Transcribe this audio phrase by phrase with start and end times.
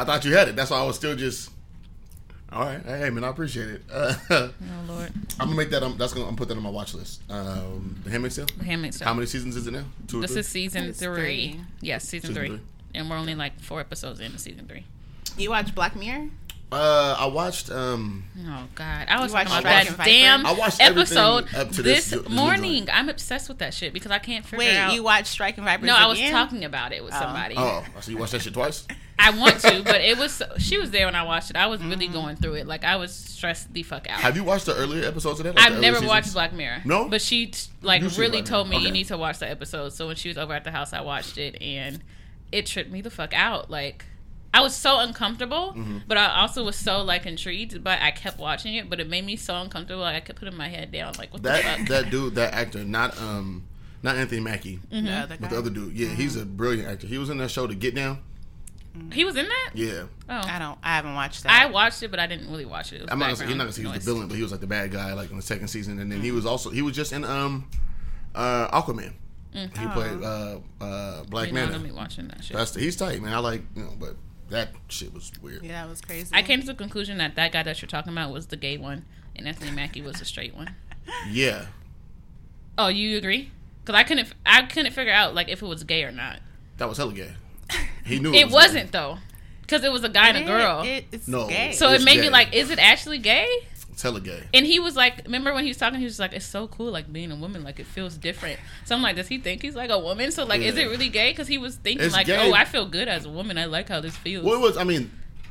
[0.00, 0.56] I thought you had it.
[0.56, 1.50] That's why I was still just.
[2.50, 3.82] All right, hey man, I appreciate it.
[3.92, 4.50] Uh, Oh
[4.88, 5.82] Lord, I'm gonna make that.
[5.82, 6.26] Um, that's gonna.
[6.26, 7.20] I'm put that on my watch list.
[7.30, 8.46] Um, the Handmaid's Tale.
[8.56, 9.08] The Handmaid's Tale.
[9.08, 9.84] How many seasons is it now?
[10.06, 10.40] Two or This three?
[10.40, 11.14] is season three.
[11.52, 11.60] three.
[11.82, 12.48] Yes, season, Season three.
[12.56, 12.60] three.
[12.94, 14.84] and we're only like four episodes into season three.
[15.36, 16.28] You watch Black Mirror?
[16.72, 17.70] Uh, I watched.
[17.70, 20.04] Um, Oh God, I was You talking watched about that Viper?
[20.10, 22.72] damn I watched episode up to this this ju- new morning.
[22.86, 22.96] joint.
[22.98, 24.94] I'm obsessed with that shit because I can't figure Wait, out.
[24.94, 25.86] you watch Striking Vipers?
[25.86, 27.20] no, I was talking about it with Oh.
[27.20, 27.56] somebody.
[27.58, 28.86] oh, so you watched that shit twice?
[29.18, 31.56] I want to, but it was she was there when I watched it.
[31.56, 31.90] I was Mm.
[31.90, 32.66] really going through it.
[32.66, 34.20] Like I was stressed the fuck out.
[34.20, 35.56] Have you watched the earlier episodes of that?
[35.56, 36.08] Like I've never seasons?
[36.08, 36.82] watched Black Mirror.
[36.84, 37.08] No?
[37.08, 38.86] but she like You've really told me Mirror.
[38.86, 39.92] you need to watch the episode.
[39.92, 42.00] So when she was over at the house, I watched it and
[42.52, 43.70] it tripped me the fuck out.
[43.70, 44.04] Like
[44.54, 45.98] I was so uncomfortable, Mm-hmm.
[46.08, 47.82] but I also was so like intrigued.
[47.84, 50.02] But I kept watching it, but it made me so uncomfortable.
[50.02, 51.14] Like I kept putting my head down.
[51.18, 51.88] Like what the That fuck?
[51.88, 53.66] that dude, that actor, not um,
[54.02, 55.28] not Anthony Mackie, Mm-hmm.
[55.28, 55.92] The but the other dude.
[55.92, 57.06] Yeah, he's a brilliant actor.
[57.08, 58.22] He was in that show, The Get Down.
[59.12, 59.70] He was in that.
[59.74, 60.78] Yeah, Oh, I don't.
[60.82, 61.52] I haven't watched that.
[61.52, 63.02] I watched it, but I didn't really watch it.
[63.02, 63.26] it I'm not.
[63.26, 64.66] Gonna say, he's not gonna say he was the villain, but he was like the
[64.66, 67.12] bad guy, like in the second season, and then he was also he was just
[67.12, 67.68] in um,
[68.34, 69.12] uh, Aquaman.
[69.52, 71.54] He played uh, uh, Black Manta.
[71.54, 72.56] You're not gonna be watching that shit.
[72.56, 73.32] That's he's tight, man.
[73.32, 74.16] I like you know, but
[74.50, 75.62] that shit was weird.
[75.62, 76.30] yeah, that was crazy.
[76.34, 78.78] I came to the conclusion that that guy that you're talking about was the gay
[78.78, 79.04] one,
[79.36, 80.74] and Anthony Mackie was the straight one.
[81.30, 81.66] Yeah,
[82.76, 83.50] Oh, you agree?
[83.82, 86.40] Because I couldn't, I couldn't figure out like if it was gay or not.
[86.76, 87.32] that was hella gay.
[88.08, 89.18] He knew It was wasn't though,
[89.62, 90.82] because it was a guy and a girl.
[90.84, 91.46] It, it's No.
[91.48, 91.72] gay.
[91.72, 92.22] so it's it made gay.
[92.22, 93.46] me like, is it actually gay?
[93.46, 93.66] Gay.
[93.92, 94.44] It's hella gay.
[94.54, 95.98] And he was like, remember when he was talking?
[95.98, 98.60] He was like, it's so cool, like being a woman, like it feels different.
[98.84, 100.30] So I'm like, does he think he's like a woman?
[100.30, 101.30] So like, is it really gay?
[101.32, 102.36] Because he was thinking It's like, gay.
[102.50, 103.58] oh, I feel good as a woman.
[103.58, 104.44] I like how this feels.
[104.44, 104.76] Well, it was.
[104.76, 105.10] I mean,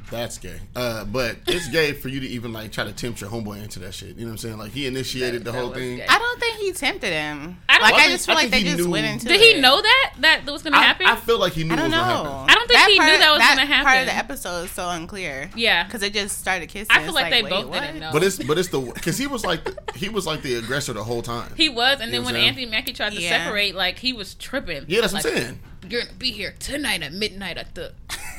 [0.09, 0.59] that's gay.
[0.75, 3.79] Uh, but it's gay for you to even like try to tempt your homeboy into
[3.79, 4.15] that shit.
[4.15, 4.57] You know what I'm saying?
[4.57, 5.97] Like he initiated That- the that whole thing.
[5.97, 6.05] gay.
[6.07, 7.57] I don't think he tempted him.
[7.67, 9.27] I don't- like I I, just feel I like they he just knew- went into
[9.27, 9.55] Did it.
[9.55, 11.05] he know that that was gonna I, happen?
[11.07, 12.23] I feel like he knew I don't gonna know.
[12.31, 12.49] happen.
[12.49, 13.83] I don't think he knew that was gonna happen.
[13.85, 14.01] Part happen.
[14.01, 15.49] of the episode is so unclear.
[15.55, 16.87] yeah, because it just started kissing.
[16.89, 17.81] I feel It's like, they wait, both what?
[17.81, 18.11] didn't know.
[18.13, 20.93] But it's but it's the because he was like the, he was like the aggressor
[20.93, 21.51] the whole time.
[21.57, 24.85] He was, and You then when Anthony Mackie tried to separate, like he was tripping.
[24.87, 25.59] yeah, that's what I'm saying.
[25.89, 27.93] You're gonna be here tonight at midnight at the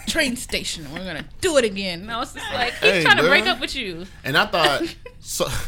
[0.09, 0.91] train station.
[0.93, 2.01] We're gonna do it again.
[2.03, 4.07] And I was just like, he's Hey, trying to break up with you.
[4.25, 4.83] And I thought
[5.21, 5.47] so.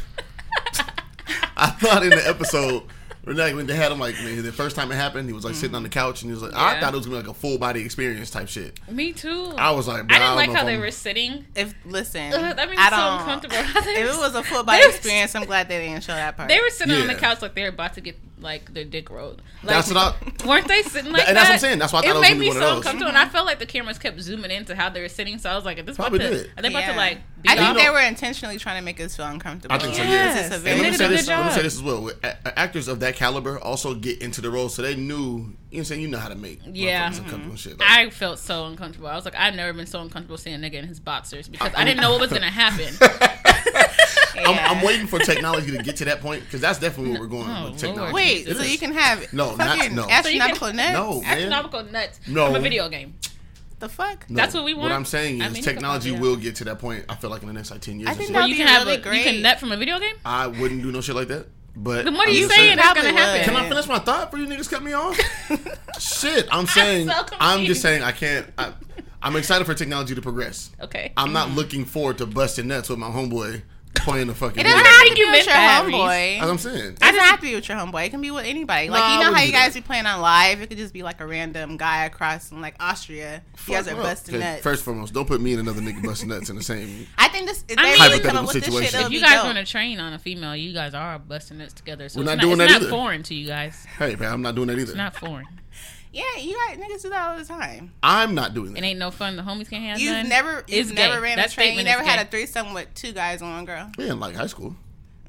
[1.57, 2.85] I thought in the episode.
[3.25, 5.45] when, Like when they had him like man, the first time it happened, he was
[5.45, 7.27] like sitting on the couch and he was like, I thought it was gonna be
[7.29, 8.79] like a full body experience type shit.
[8.91, 9.53] Me too.
[9.59, 11.45] I was like, bro, I didn't don't like how they I'm- were sitting.
[11.55, 13.19] If listen, Ugh, that made me I so don't.
[13.21, 13.57] uncomfortable.
[13.91, 16.49] If it was a full body experience, I'm glad they didn't show that part.
[16.49, 19.11] They were sitting on the couch like they were about to get like their dick
[19.11, 19.43] rolled.
[19.63, 20.15] Like, That's what I.
[20.47, 21.41] Weren't they sitting like And that?
[21.41, 21.79] that's what I'm saying.
[21.79, 23.29] That's why I thought it it was made gonna me one so uncomfortable, and I
[23.29, 25.39] felt like the cameras kept zooming into how they were sitting.
[25.39, 26.19] So I was like, "Is this about to?
[26.19, 26.51] did.
[26.57, 26.93] Are they about Yeah.
[26.93, 27.77] to like?" Be I think off?
[27.77, 29.75] they were intentionally trying to make us feel uncomfortable.
[29.75, 30.03] I think so.
[30.03, 30.11] Yes.
[30.11, 30.49] Yeah.
[30.49, 31.29] This is a And let me say a good this.
[31.29, 32.11] Let me say this as well.
[32.45, 35.55] Actors of that caliber also get into the role, so they knew.
[35.71, 37.09] You know, saying you know how to make Yeah.
[37.09, 37.25] motherfuckers mm-hmm.
[37.25, 37.79] uncomfortable shit.
[37.79, 39.07] Like, I felt so uncomfortable.
[39.07, 41.73] I was like, I've never been so uncomfortable seeing a nigga in his boxers because
[41.77, 42.93] I didn't know what was gonna happen.
[44.47, 44.71] I'm, Yeah.
[44.71, 47.49] I'm waiting for technology to get to that point because that's definitely where we're going
[47.49, 48.01] Oh, with technology.
[48.01, 48.15] Lord.
[48.15, 48.73] Wait, It so is.
[48.73, 50.03] you can have No, not- fucking no.
[50.03, 50.93] So can- astronomical nuts?
[50.93, 51.31] No, man.
[51.37, 52.47] Astronomical nuts No.
[52.47, 53.15] from a video game.
[53.79, 54.29] The fuck?
[54.29, 54.37] No.
[54.37, 54.91] That's what we want?
[54.91, 57.05] What I'm saying I is mean, technology will get to that point.
[57.09, 58.09] I feel like in the next like ten years.
[58.11, 58.33] I or think so.
[58.35, 59.41] that- you be can have really a, you can great.
[59.43, 60.17] nut from a video game.
[60.25, 61.47] I wouldn't do no shit like that.
[61.77, 63.45] But Then what are I'm you just saying is gonna happen?
[63.45, 65.17] Can I finish my thought for you niggas cut me off?
[65.99, 68.47] Shit, I'm saying so I'm just saying I can't.
[68.59, 68.73] I,
[69.23, 70.71] I'm excited for technology to progress.
[70.81, 71.13] Okay.
[71.17, 73.63] I'm not looking forward to busting nuts with my homeboy
[73.95, 74.59] playing the fucking.
[74.61, 74.73] It video.
[74.73, 75.95] doesn't have think to you be with your that, Reese.
[75.97, 76.35] homeboy.
[76.39, 76.93] That's what I'm saying.
[76.95, 78.07] It doesn't have to be with your homeboy.
[78.07, 78.89] It can be with anybody.
[78.89, 79.83] Like Nah, you know how you guys that.
[79.83, 80.61] be playing on live.
[80.63, 83.43] It could just be like a random guy across in like Austria.
[83.67, 84.03] you guys Fuck are up.
[84.05, 84.63] busting Okay, nuts.
[84.63, 87.07] First and foremost, don't put me and another nigga busting nuts in the same.
[87.19, 87.65] I think this.
[87.69, 89.07] If I they mean- really come Hypothetical up with this shit, situation.
[89.07, 89.45] If you guys dope.
[89.45, 92.09] want to train on a female, you guys are busting nuts together.
[92.09, 92.91] So We're it's not not, doing it's that not either.
[92.91, 93.85] foreign to you guys.
[93.99, 94.83] Hey, man, I'm not doing that either.
[94.93, 95.47] It's not foreign.
[96.13, 97.93] Yeah, you guys niggas do that all the time.
[98.03, 98.79] I'm not doing that.
[98.79, 98.87] It that.
[98.89, 99.37] ain't no fun.
[99.37, 100.29] The homies can't have You've none.
[100.29, 101.21] never, you've It's never gay.
[101.21, 101.69] ran That a train.
[101.69, 102.23] You statement never had gay.
[102.23, 103.91] a threesome with two guys and one girl.
[103.97, 104.75] We in like high school.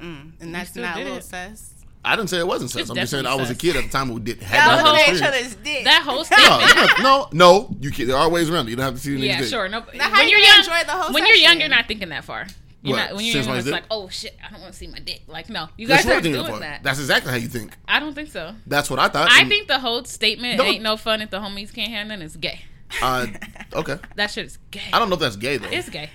[0.02, 1.24] Mm, and that's still not a did little it.
[1.24, 1.74] sus.
[2.03, 2.81] I didn't say it wasn't sex.
[2.81, 3.62] It's I'm just saying I definitely was a sus.
[3.62, 5.38] kid at the time who did had Y'all that look at each experience.
[5.53, 5.84] other's dick.
[5.84, 7.00] That whole No, statement.
[7.03, 8.08] no, no, you can.
[8.08, 8.72] There are ways around it.
[8.72, 9.50] You don't have to see the niggas yeah, dick.
[9.50, 9.70] sure.
[9.70, 11.59] No, Now, how when you you're gonna young, enjoy the whole when you're young, session?
[11.59, 12.47] you're not thinking that far.
[12.84, 13.10] You're What?
[13.10, 13.74] not, when you're Since young, it's dick?
[13.74, 15.22] like, oh shit, I don't want to see my dick.
[15.28, 16.60] Like, no, you guys what are I'm doing for.
[16.60, 16.82] that.
[16.82, 17.76] That's exactly how you think.
[17.88, 18.56] I don't think so.
[18.66, 19.30] That's what I thought.
[19.30, 20.64] I And, think the whole statement No.
[20.64, 22.62] "ain't no fun if the homies can't handle" none" is gay.
[23.02, 23.28] Uh,
[23.74, 23.98] okay.
[24.16, 24.82] That shit is gay.
[24.92, 25.68] I don't know if that's gay though.
[25.70, 26.10] It's gay.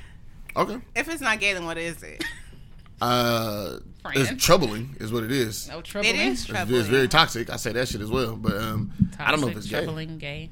[0.57, 0.79] Okay.
[0.97, 2.25] If it's not gay, then what is it?
[3.01, 4.17] Uh, Friend.
[4.17, 5.69] it's troubling, is what it is.
[5.69, 6.09] No trouble.
[6.09, 6.81] It is It's, troubling.
[6.81, 7.51] it's very toxic.
[7.51, 9.85] I say that shit as well, but um, I don't know if it's gay.
[9.85, 10.51] troubling, gay.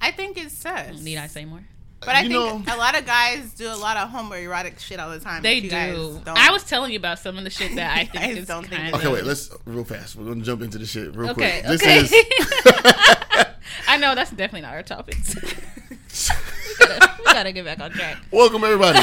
[0.00, 1.00] I think it's sus.
[1.02, 1.62] Need I say more?
[2.04, 4.98] But I You think know- a lot of guys do a lot of homoerotic shit
[4.98, 5.42] all the time.
[5.42, 6.20] They if you guys do.
[6.26, 8.80] I was telling you about some of the shit that I think is don't think
[8.80, 9.24] kind Okay, wait.
[9.24, 10.16] Let's real fast.
[10.16, 11.60] We're gonna jump into the shit real Okay.
[11.62, 11.80] quick.
[11.80, 12.00] okay.
[12.02, 12.24] This is
[13.88, 15.34] I know that's definitely not our topics.
[15.36, 18.18] We, gotta get back on track.
[18.30, 19.00] Welcome everybody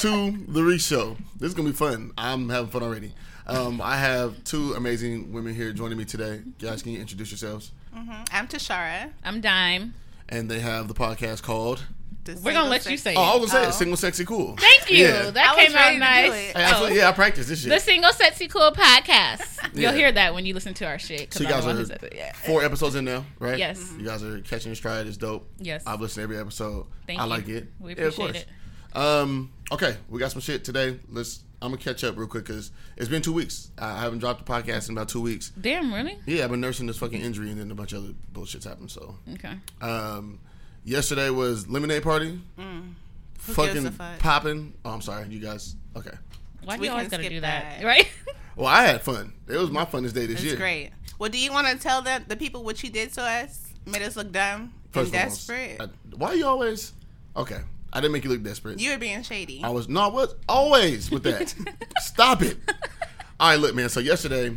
[0.00, 1.16] to the Reese Show.
[1.38, 2.12] This is gonna be fun.
[2.16, 3.12] I'm having fun already.
[3.46, 6.42] Um, I have two amazing women here joining me today.
[6.60, 7.72] Guys, can you introduce yourselves?
[7.94, 8.26] Mhm.
[8.32, 9.10] I'm Tashara.
[9.24, 9.94] I'm Dime.
[10.30, 11.82] And they have the podcast called.
[12.26, 13.70] We're gonna single let you sex- say Oh, I was gonna say Oh.
[13.70, 13.72] it.
[13.72, 14.54] Single, sexy, cool.
[14.56, 14.98] Thank you.
[15.06, 15.30] Yeah.
[15.30, 16.26] That I came out ready nice.
[16.32, 16.56] it.
[16.56, 16.86] Hey, I feel- Oh.
[16.88, 17.70] yeah, I practiced this shit.
[17.70, 19.58] The Single Sexy Cool podcast.
[19.74, 21.34] You'll hear that when you listen to our shit.
[21.34, 22.12] So you guys the one who are it.
[22.14, 22.32] Yeah.
[22.32, 23.58] four episodes in now, right?
[23.58, 23.92] Yes.
[23.98, 25.06] You guys are catching your stride.
[25.08, 25.48] It's dope.
[25.58, 25.82] Yes.
[25.86, 26.86] I've listened to every episode.
[27.06, 27.30] Thank I you.
[27.30, 27.68] like it.
[27.80, 28.46] We Yeah, of appreciate
[28.94, 29.04] course.
[29.22, 29.50] Um.
[29.72, 30.98] Okay, we got some shit today.
[31.10, 31.40] Let's.
[31.62, 33.70] I'm gonna catch up real quick because it's been two weeks.
[33.78, 35.52] I haven't dropped the podcast in about two weeks.
[35.60, 36.18] Damn, really?
[36.26, 38.90] Yeah, I've been nursing this fucking injury and then a bunch of other bullshit's happened.
[38.90, 39.54] So, Okay.
[39.82, 40.38] um,
[40.84, 42.40] yesterday was lemonade party.
[42.56, 44.18] Who fucking fuck?
[44.18, 44.74] popping.
[44.84, 45.76] Oh, I'm sorry, you guys.
[45.96, 46.12] Okay.
[46.64, 47.80] Why do We you always can gotta do that?
[47.80, 47.84] that.
[47.86, 48.08] Right?
[48.56, 49.32] Well, I had fun.
[49.48, 50.56] It was my funnest day this It's year.
[50.56, 50.90] great.
[51.18, 53.72] Well, do you want to tell the, the people what you did to us?
[53.86, 55.80] Made us look dumb First and and foremost, desperate.
[55.80, 56.92] I- why you always?
[57.36, 57.60] Okay,
[57.92, 58.78] I didn't make you look desperate.
[58.80, 59.60] you were being shady.
[59.64, 61.54] I was no, I was always with that.
[62.00, 62.56] Stop it.
[63.38, 63.88] All right, look, man.
[63.88, 64.54] So yesterday,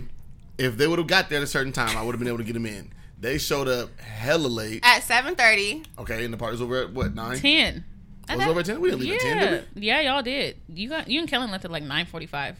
[0.57, 2.37] if they would have got there at a certain time, I would have been able
[2.39, 2.91] to get them in.
[3.19, 4.81] They showed up hella late.
[4.83, 5.85] At 7.30.
[5.99, 7.37] Okay, and the party was over at what nine?
[7.37, 7.85] Ten.
[8.29, 8.79] It was over at ten.
[8.81, 9.15] We didn't leave Yeah.
[9.15, 9.81] at ten, did we?
[9.81, 10.57] Yeah, y'all did.
[10.69, 12.57] You got you and Kellen left at like nine forty five.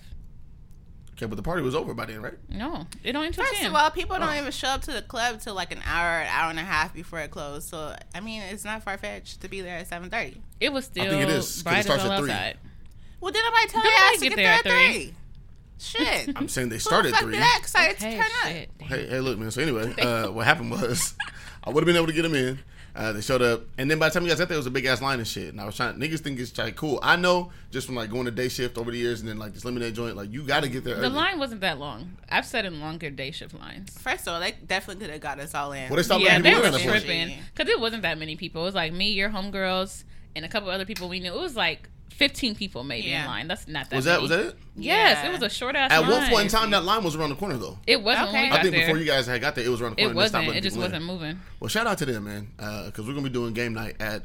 [1.23, 2.33] Okay, but the party was over by then, right?
[2.49, 3.67] No, it don't until First ten.
[3.69, 4.37] of all, people don't Oh.
[4.39, 6.93] even show up to the club till like an hour, an hour and a half
[6.93, 7.69] before it closed.
[7.69, 10.41] So, I mean, it's not far fetched to be there at 7.30.
[10.59, 12.31] it was still I think it is, 'cause it bright as starts hell at three.
[12.31, 12.57] outside.
[13.21, 15.03] Well, did nobody tell Did you ass to get get there there at at three?
[15.05, 15.15] 3?
[15.79, 16.29] Shit.
[16.35, 17.31] I'm saying they Who started the fuck three.
[17.33, 18.69] be that excited Okay, to turn shit.
[18.81, 18.87] up?
[18.87, 19.51] Hey, hey, look, man.
[19.51, 21.13] So anyway, uh, what happened was,
[21.63, 22.59] I would have been able to get them in.
[22.95, 24.67] Uh, they showed up, and then by the time you guys got there, it was
[24.67, 25.49] a big ass line and shit.
[25.49, 26.99] And I was trying, niggas think it's like cool.
[27.01, 29.53] I know just from like going to day shift over the years, and then like
[29.53, 30.95] this lemonade joint, like you got to get there.
[30.95, 31.15] The early.
[31.15, 32.17] line wasn't that long.
[32.29, 33.97] I've sat in longer day shift lines.
[33.97, 35.89] First of all, they definitely could have got us all in.
[35.89, 36.65] Well, they stopped yeah, they were in.
[36.65, 37.03] at that point.
[37.03, 38.61] tripping because it wasn't that many people.
[38.61, 40.03] It was like me, your homegirls,
[40.35, 41.33] and a couple other people we knew.
[41.33, 43.47] It was like fifteen people maybe in line.
[43.47, 43.95] That's not that.
[43.95, 44.21] Was that many.
[44.21, 44.55] was that it?
[44.75, 45.29] Yes, Yeah.
[45.29, 45.91] it was a short ass.
[45.91, 46.03] Line.
[46.03, 46.21] At line.
[46.21, 47.77] one point in time, that line was around the corner though.
[47.87, 48.33] it wasn't Okay.
[48.33, 48.85] when we I got I think there.
[48.87, 50.07] before you guys had got there, it was around the corner.
[50.07, 50.57] it and they stopped wasn't.
[50.57, 51.39] It just wasn't moving.
[51.59, 52.47] Well, shout out to them, man,
[52.85, 54.23] because we're gonna be doing game night at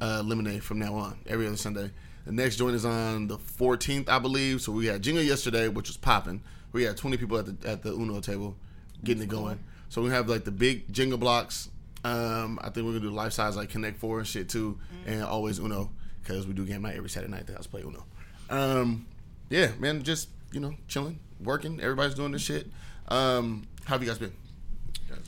[0.00, 1.90] uh, Lemonade from now on, every other Sunday.
[2.26, 4.62] The next joint is on the 14th, I believe.
[4.62, 6.42] So we had Jenga yesterday, which was popping.
[6.72, 8.56] We had 20 people at the at the Uno table,
[9.04, 9.58] getting it going.
[9.90, 11.68] So we have like the big Jenga blocks.
[12.02, 15.22] Um, I think we're gonna do life size like Connect Four and shit too, and
[15.22, 15.90] always Uno
[16.24, 17.42] because we do game night every Saturday night.
[17.42, 18.04] at The house play Uno.
[18.50, 19.06] Um,
[19.50, 21.80] yeah, man, just you know, chilling, working.
[21.80, 22.66] Everybody's doing this shit.
[23.08, 24.32] Um, how have you guys been?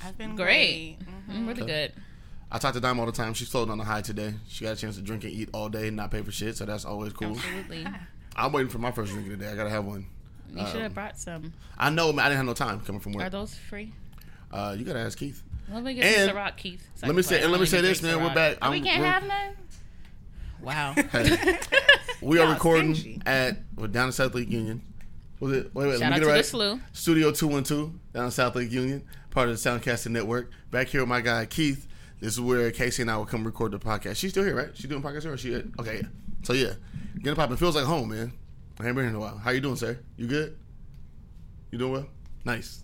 [0.04, 0.96] I've been Great.
[0.98, 0.98] great.
[1.30, 1.44] Mhm.
[1.44, 1.92] Mm, really good.
[2.50, 3.34] I talk to Dime all the time.
[3.34, 4.34] She's floating on the high today.
[4.48, 6.56] She got a chance to drink and eat all day and not pay for shit,
[6.56, 7.32] so that's always cool.
[7.36, 7.86] Absolutely.
[8.36, 9.50] I'm waiting for my first drink of the day.
[9.50, 10.06] I gotta have one.
[10.52, 11.52] You should Um, have brought some.
[11.76, 12.24] I know, man.
[12.26, 13.24] I didn't have no time coming from work.
[13.24, 13.92] Are those free?
[14.52, 15.42] Uh, you gotta ask Keith.
[15.72, 16.88] Let me get And- some Ciroc, Keith.
[17.02, 18.22] Let me say, and let me say this, man.
[18.22, 18.58] We're back.
[18.62, 19.56] we I'm- can't we're- have none.
[20.62, 20.94] Wow.
[21.12, 21.58] Hey,
[22.22, 23.20] we are recording stingy.
[23.26, 24.82] at we're down in South Lake Union.
[25.38, 25.74] Was it?
[25.74, 25.92] Wait, wait.
[25.92, 26.44] Shout let out me to get it the right.
[26.44, 26.80] slew.
[26.92, 30.50] Studio Two One Two down in South Lake Union, part of the Soundcasting Network.
[30.70, 31.86] Back here with my guy Keith.
[32.20, 34.16] This is where Casey and I will come record the podcast.
[34.16, 34.74] She's still here, right?
[34.74, 35.54] She doing podcast here, or she?
[35.78, 36.08] Okay, yeah.
[36.42, 36.72] So yeah,
[37.18, 38.32] getting popping feels like home, man.
[38.80, 39.36] I ain't been here in a while.
[39.36, 39.98] How you doing, sir?
[40.16, 40.56] You good?
[41.70, 42.06] You doing well?
[42.44, 42.82] Nice.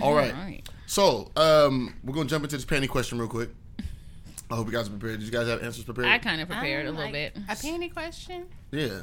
[0.00, 0.34] All right.
[0.34, 0.68] All right.
[0.86, 3.50] So, um, we're gonna jump into this panty question real quick.
[4.50, 5.20] I hope you guys are prepared.
[5.20, 6.08] Did you guys have answers prepared?
[6.08, 7.42] I kind of prepared a Um, little like, bit.
[7.48, 8.46] A panty question?
[8.72, 9.02] yeah.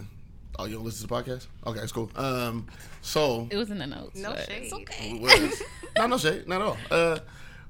[0.59, 1.45] Oh, you don't listen to the podcast?
[1.67, 2.09] Okay, it's cool.
[2.15, 2.67] Um,
[3.01, 4.15] so It was in the notes.
[4.17, 4.63] No but shade.
[4.63, 5.17] It's okay.
[5.19, 5.61] what is-
[5.97, 6.77] no, no shade, not at all.
[6.89, 7.19] Uh,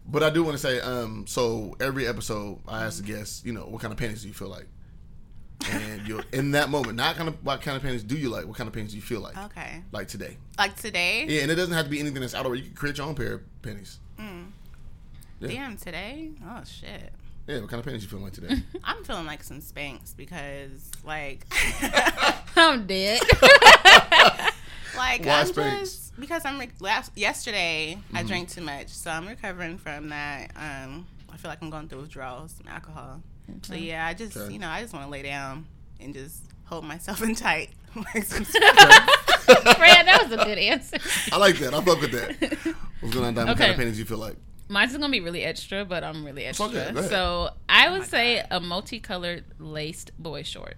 [0.08, 3.52] but I do want to say, um, so every episode I ask the guests, you
[3.52, 4.68] know, what kind of panties do you feel like?
[5.70, 8.46] And you're in that moment, not kind of what kind of panties do you like?
[8.46, 9.36] What kind of panties do you feel like?
[9.38, 9.82] Okay.
[9.92, 10.38] Like today?
[10.58, 11.26] Like today?
[11.28, 12.56] Yeah, and it doesn't have to be anything that's out of.
[12.56, 14.00] You can create your own pair of panties.
[14.20, 15.48] Yeah.
[15.50, 16.32] Damn, today?
[16.48, 17.12] Oh, shit.
[17.48, 18.56] Yeah, what kind of panties you feeling like today?
[18.84, 21.46] I'm feeling like some Spanx because, like,
[22.58, 23.22] I'm dead.
[24.98, 25.80] like Why I'm Spanx?
[25.80, 28.28] just because I'm re- last yesterday I Mm-hmm.
[28.28, 30.52] drank too much, so I'm recovering from that.
[30.58, 33.22] Um, I feel like I'm going through withdrawals from alcohol.
[33.62, 34.52] So yeah, I just Okay.
[34.54, 35.66] you know I just want to lay down
[36.02, 37.70] and just hold myself in tight.
[37.96, 38.60] like some Fred,
[40.06, 40.98] that was a good answer.
[41.32, 41.74] I like that.
[41.74, 42.76] I fuck with that.
[43.00, 43.48] What's going on, Dime?
[43.48, 43.70] What kind Okay.
[43.72, 44.36] of panties you feel like?
[44.70, 46.66] Mine's gonna be really extra, but I'm really extra.
[46.68, 50.76] okay, so I would my say a multicolored laced boy short.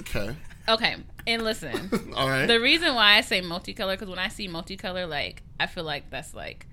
[0.00, 0.34] Okay.
[0.68, 2.12] Okay, and listen.
[2.16, 2.46] All right.
[2.46, 6.10] The reason why I say multicolor because when I see multicolor, like I feel like
[6.10, 6.66] that's like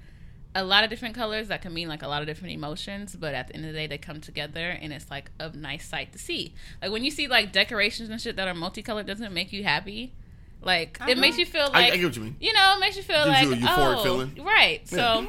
[0.55, 3.33] a lot of different colors that can mean like a lot of different emotions, but
[3.33, 6.11] at the end of the day, they come together and it's like a nice sight
[6.13, 6.53] to see.
[6.81, 9.63] Like when you see like decorations and shit that are multicolored, doesn't it make you
[9.63, 10.13] happy?
[10.61, 11.21] Like it Uh-huh.
[11.21, 12.35] makes you feel like I get what you mean.
[12.41, 14.43] you know, it makes you feel Gives like you a euphoric oh, feeling.
[14.43, 14.81] right.
[14.91, 14.97] Yeah.
[14.97, 15.27] So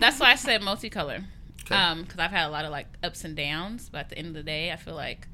[0.00, 1.24] that's why I said multicolor.
[1.64, 1.74] Okay.
[1.74, 4.28] Um, because I've had a lot of like ups and downs, but at the end
[4.28, 5.28] of the day, I feel like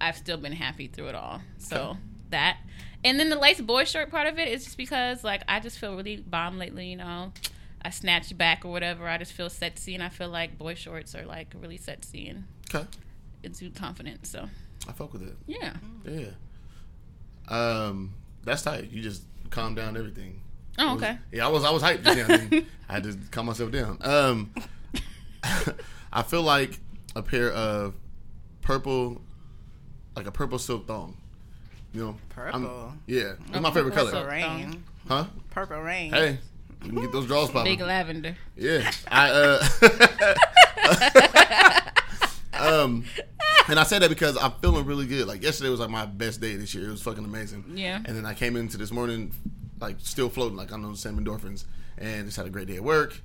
[0.00, 1.40] I've still been happy through it all.
[1.58, 1.96] So
[2.30, 2.58] that,
[3.04, 5.78] and then the lace boy shirt part of it is just because like I just
[5.78, 6.88] feel really bomb lately.
[6.88, 7.32] You know,
[7.82, 9.08] I snatched back or whatever.
[9.08, 12.44] I just feel sexy, and I feel like boy shorts are like really sexy and
[12.74, 12.86] Okay.
[13.42, 14.28] exude confidence.
[14.28, 14.48] So
[14.88, 15.36] I fuck with it.
[15.46, 15.74] yeah.
[16.04, 16.26] Yeah.
[17.48, 18.90] Um, that's tight.
[18.90, 20.40] You just calm down everything.
[20.78, 21.18] Oh, I was- okay.
[21.32, 22.26] yeah, I was I was hyped just now.
[22.26, 23.98] then I had to calm myself down.
[24.02, 24.50] Um,
[26.12, 26.78] I feel like
[27.16, 27.94] a pair of
[28.60, 29.20] purple,
[30.16, 31.16] like a purple silk thong.
[31.92, 32.18] You know, I'm-
[32.64, 32.92] Purple.
[33.06, 34.10] yeah, it's my favorite purple color.
[34.10, 34.28] silk.
[34.28, 34.82] Rain.
[35.06, 35.26] Huh?
[35.50, 36.12] Purple rain.
[36.12, 36.38] Hey,
[36.82, 37.72] you can get those draws popping.
[37.76, 38.36] Big lavender.
[38.56, 39.62] Yeah, I uh,
[42.58, 43.04] um,
[43.68, 45.26] and I say that because I'm feeling really good.
[45.26, 46.88] Like yesterday was like my best day this year.
[46.88, 47.64] It was fucking amazing.
[47.74, 48.00] Yeah.
[48.04, 49.32] And then I came into this morning
[49.80, 51.64] like still floating, like I'm on the same endorphins,
[51.98, 53.20] and just had a great day at work.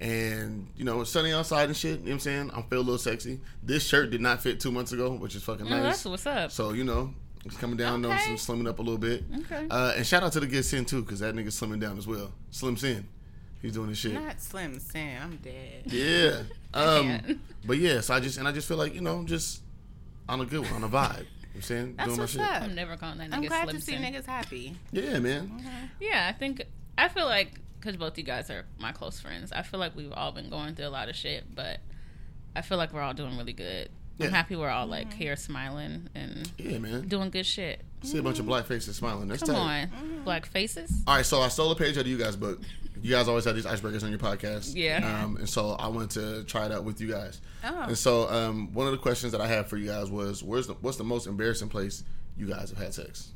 [0.00, 1.92] And you know, it's sunny outside and shit.
[1.92, 2.50] You know what I'm saying?
[2.52, 3.40] I feel a little sexy.
[3.62, 5.82] This shirt did not fit two months ago, which is fucking nice.
[5.82, 6.50] that's what's up.
[6.50, 8.36] So you know, it's coming down, Okay.
[8.36, 9.24] some slimming up a little bit.
[9.40, 9.66] Okay.
[9.70, 12.06] Uh, and shout out to the good Sin too, because that nigga slimming down as
[12.06, 12.32] well.
[12.50, 13.06] Slim Sin,
[13.62, 14.14] he's doing his shit.
[14.14, 15.16] Not Slim Sin.
[15.22, 15.82] I'm dead.
[15.86, 16.42] Yeah.
[16.74, 19.62] Um, but yeah, so I just and I just feel like you know just
[20.28, 21.24] on a good one, on a vibe.
[21.54, 22.40] You know what I'm saying That's doing my what's shit.
[22.40, 22.62] up.
[22.62, 24.02] I'm never calling that nigga I'm glad Slim to see Sin.
[24.02, 24.76] niggas happy.
[24.90, 25.62] Yeah, man.
[26.00, 26.64] Yeah, I think
[26.98, 30.12] I feel like because both you guys are my close friends, I feel like we've
[30.12, 31.80] all been going through a lot of shit, but
[32.56, 33.88] I feel like we're all doing really good.
[34.18, 34.26] Yeah.
[34.26, 35.18] I'm happy we're all like mm-hmm.
[35.18, 37.08] here smiling and Yeah, man.
[37.08, 37.82] doing good shit.
[38.02, 38.50] See a bunch of mm-hmm.
[38.50, 39.28] black faces smiling.
[39.28, 39.82] That's Come tight.
[39.82, 40.24] on, mm-hmm.
[40.24, 41.02] black faces.
[41.06, 42.60] All right, so I stole a page out of you guys' book.
[43.02, 44.74] You guys always have these icebreakers on your podcast.
[44.74, 45.22] Yeah.
[45.24, 47.40] Um, and so I wanted to try it out with you guys.
[47.62, 47.82] Oh.
[47.82, 50.66] And so um, one of the questions that I had for you guys was, "Where's
[50.66, 52.04] the what's the most embarrassing place
[52.36, 53.30] you guys have had sex?"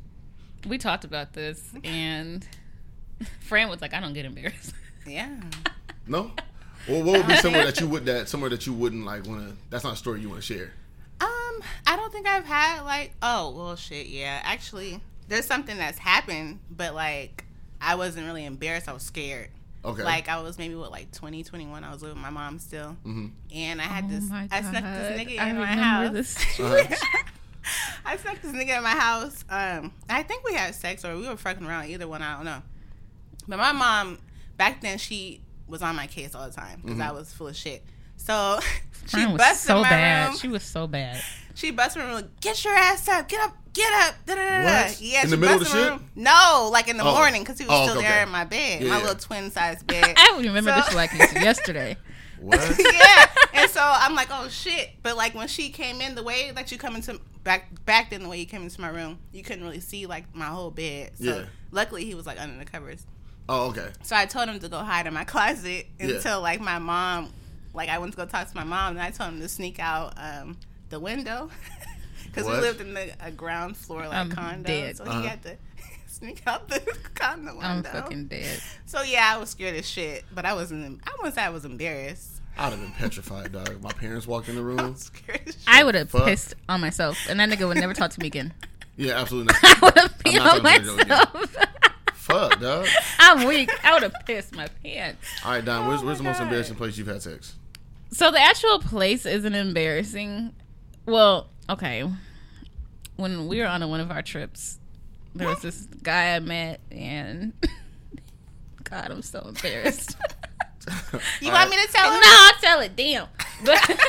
[0.66, 2.46] We talked about this, and
[3.40, 4.74] Fran was like, "I don't get embarrassed."
[5.06, 5.40] Yeah.
[6.06, 6.32] No.
[6.86, 9.48] Well, what would be somewhere that you would that somewhere that you wouldn't like want
[9.48, 9.56] to?
[9.70, 10.72] That's not a story you want to share.
[11.22, 14.40] Um, I don't think I've had like oh well shit, yeah.
[14.44, 17.44] Actually there's something that's happened, but like
[17.80, 19.48] I wasn't really embarrassed, I was scared.
[19.84, 20.02] Okay.
[20.02, 22.96] Like I was maybe what like 20, 21, I was living with my mom still.
[23.06, 23.30] Mhm.
[23.54, 25.18] And I had Oh this I snuck this God.
[25.26, 26.12] nigga I in my house.
[26.12, 26.36] this.
[26.60, 26.96] Uh-huh.
[28.04, 29.44] I snuck this nigga in my house.
[29.50, 31.86] Um, I think we had sex or we were fucking around.
[31.90, 32.62] Either one, I don't know.
[33.46, 34.18] But my mom
[34.56, 37.56] back then she was on my case all the time because I was full of
[37.56, 37.84] shit.
[38.16, 38.58] So
[39.06, 40.28] she Fran was busted so my bad.
[40.28, 40.36] room.
[40.38, 41.22] She was so bad.
[41.54, 42.14] She busted my room.
[42.16, 43.28] Like, get your ass up.
[43.28, 43.54] Get up.
[43.78, 44.14] Get up.
[44.26, 45.00] What?
[45.00, 45.92] Yeah, In the middle of busted the my shit?
[46.00, 46.10] room.
[46.16, 47.14] No, like in the Oh.
[47.14, 49.50] morning because he was Oh, still okay, there in my bed, Yeah, my little twin
[49.52, 50.14] size bed.
[50.16, 51.96] I don't remember So- this like it yesterday.
[52.40, 52.60] What?
[52.78, 53.26] yeah.
[53.54, 54.90] And so I'm like, oh shit.
[55.02, 58.22] But like when she came in, the way that you come into back back then,
[58.24, 61.12] the way you came into my room, you couldn't really see like my whole bed.
[61.18, 61.44] So Yeah.
[61.70, 63.06] luckily he was like under the covers.
[63.48, 63.88] Oh, okay.
[64.02, 66.06] So I told him to go hide in my closet Yeah.
[66.16, 67.32] until like my mom,
[67.74, 69.78] like I went to go talk to my mom, and I told him to sneak
[69.78, 70.58] out um,
[70.90, 71.48] the window
[72.44, 74.96] because we lived in the, a ground floor like I'm condo, dead.
[74.96, 75.20] so Uh-huh.
[75.22, 75.56] he had to
[76.06, 76.80] sneak out the
[77.14, 77.66] condo window.
[77.66, 78.60] I'm fucking dead.
[78.86, 81.00] So yeah, I was scared as shit, but I wasn't.
[81.06, 82.40] I wouldn't say I was embarrassed.
[82.56, 83.80] I'd have been petrified, dog.
[83.82, 84.92] My parents walked in the I room.
[84.92, 85.62] was scared as shit.
[85.68, 86.24] I would have Fuck.
[86.24, 88.52] pissed on myself, and that nigga would never talk to me again.
[88.96, 89.64] Yeah, absolutely not.
[89.64, 91.08] I would have I'm peed on talking to you again.
[91.08, 91.56] myself.
[92.14, 92.86] Fuck, dog.
[93.20, 93.70] I'm weak.
[93.84, 95.24] I would have pissed my pants.
[95.44, 95.86] All right, Don.
[95.86, 97.54] Where's, Oh where's the most embarrassing place you've had sex?
[98.10, 100.52] So the actual place isn't embarrassing.
[101.06, 102.10] Well, okay.
[103.18, 104.78] When we were on one of our trips,
[105.34, 107.52] there was this guy I met, and
[108.84, 110.16] God, I'm so embarrassed.
[111.42, 111.78] You want right.
[111.78, 112.20] me to tell no.
[112.24, 112.96] I'll tell it.
[112.96, 113.26] Damn.
[113.62, 114.00] But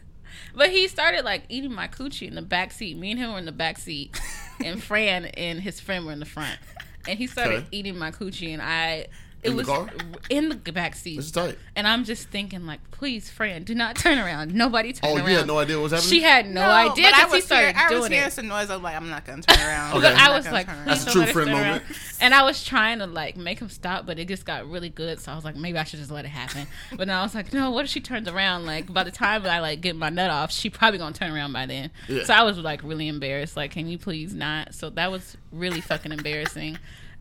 [0.54, 2.96] but he started like eating my coochie in the back seat.
[2.96, 4.18] Me and him were in the back seat,
[4.64, 6.58] and Fran and his friend were in the front.
[7.06, 7.66] And he started Okay.
[7.72, 9.08] eating my coochie, and I.
[9.42, 9.88] It In the was car?
[10.30, 11.16] in the back seat.
[11.16, 11.56] This is tight.
[11.76, 14.52] And I'm just thinking, like, please, Fran, do not turn around.
[14.52, 15.26] Nobody turn Oh, around.
[15.26, 16.10] Oh, you had no idea what was happening?
[16.10, 18.32] She had no, idea but I because he was started hearing, I was hearing it.
[18.32, 18.68] some noise.
[18.68, 19.96] I was like, I'm not gonna turn around.
[19.98, 20.08] Okay.
[20.08, 20.86] I'm I not was gonna like, turn around.
[20.88, 21.66] That's a true friend turn around.
[21.82, 21.84] moment.
[22.20, 25.20] And I was trying to like make him stop, but it just got really good.
[25.20, 26.66] So I was like, maybe I should just let it happen.
[26.90, 28.66] But then I was like, no, what if she turns around?
[28.66, 31.52] Like by the time I like get my nut off, she probably gonna turn around
[31.52, 31.92] by then.
[32.08, 32.24] Yeah.
[32.24, 33.56] So I was like really embarrassed.
[33.56, 34.74] Like, can you please not?
[34.74, 36.78] So that was really fucking embarrassing.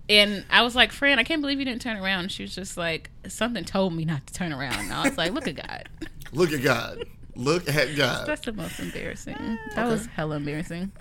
[0.09, 2.31] And I was like, Fran, I can't believe you didn't turn around.
[2.31, 4.79] She was just like, something told me not to turn around.
[4.79, 5.89] And I was like, look at God.
[6.33, 7.03] Look at God.
[7.35, 8.27] Look at God.
[8.27, 9.37] That's the most embarrassing.
[9.39, 9.57] Ah.
[9.75, 10.91] That was hella embarrassing.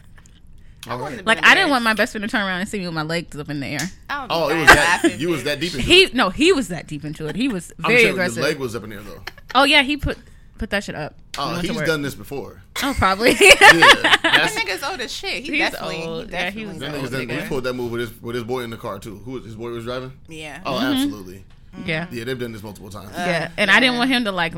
[0.89, 1.27] All wouldn't right.
[1.27, 3.03] Like I didn't want my best friend to turn around and see me with my
[3.03, 3.81] legs up in the air.
[4.09, 5.17] I would be Oh, it was that.
[5.19, 6.15] You was that deep into He it.
[6.15, 7.35] no, he was that deep into it.
[7.35, 8.37] He was I'm very aggressive.
[8.39, 9.21] Your leg was up in there though.
[9.57, 10.17] oh yeah, he put
[10.59, 11.15] put that shit up.
[11.39, 11.87] Oh, He went to he's work.
[11.87, 12.63] done this before.
[12.83, 13.31] Oh, probably.
[13.41, 15.45] Yeah, That that's, nigga's old as shit.
[15.45, 16.27] He He's definitely, old.
[16.27, 16.95] he Yeah, he definitely was that old.
[17.05, 17.43] nigga's done, nigga.
[17.43, 19.19] he pulled that move with his with his boy in the car too.
[19.19, 20.13] Who was his boy was driving?
[20.29, 20.61] Yeah.
[20.67, 20.85] Oh, mm-hmm.
[20.85, 21.45] absolutely.
[21.85, 22.07] yeah.
[22.11, 23.11] Yeah, they've done this multiple times.
[23.11, 24.55] Uh, yeah, and I didn't want him to like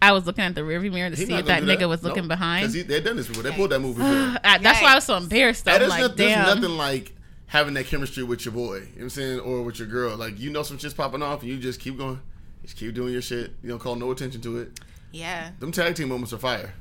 [0.00, 2.02] I was looking at the rearview mirror to He see if gonna that nigga was
[2.02, 2.72] looking No, behind.
[2.72, 3.42] Because they've done this before.
[3.44, 4.10] They pulled that move before.
[4.44, 5.22] I, that's why I was so Yikes.
[5.22, 5.64] embarrassed.
[5.64, 5.72] Though.
[5.72, 7.12] I'm there's, like, no- there's nothing like
[7.46, 8.74] having that chemistry with your boy.
[8.76, 9.40] You know what I'm saying?
[9.40, 10.16] Or with your girl.
[10.16, 12.20] Like, you know some shit's popping off and you just keep going.
[12.62, 13.52] Just keep doing your shit.
[13.62, 14.80] You don't call no attention to it.
[15.12, 15.50] Yeah.
[15.60, 16.74] Them tag team moments are fire.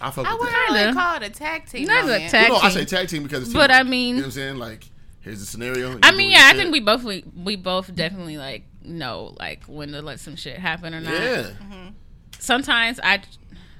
[0.00, 0.66] I fuck I with wouldn't that.
[0.68, 0.80] Kinda.
[0.82, 1.86] really call it a tag team.
[1.86, 2.30] Not a moment.
[2.30, 2.78] tag- Well, no, I team.
[2.78, 3.80] say tag team because it's But teamwork.
[3.86, 4.56] I mean- you know what I'm saying?
[4.58, 4.84] Like,
[5.20, 5.90] here's the scenario.
[5.92, 6.56] you I doing mean, yeah, I shit.
[6.60, 10.58] think we both we, we both definitely like know like when to let some shit
[10.58, 11.12] happen or not.
[11.14, 11.50] Yeah.
[12.38, 13.22] Sometimes I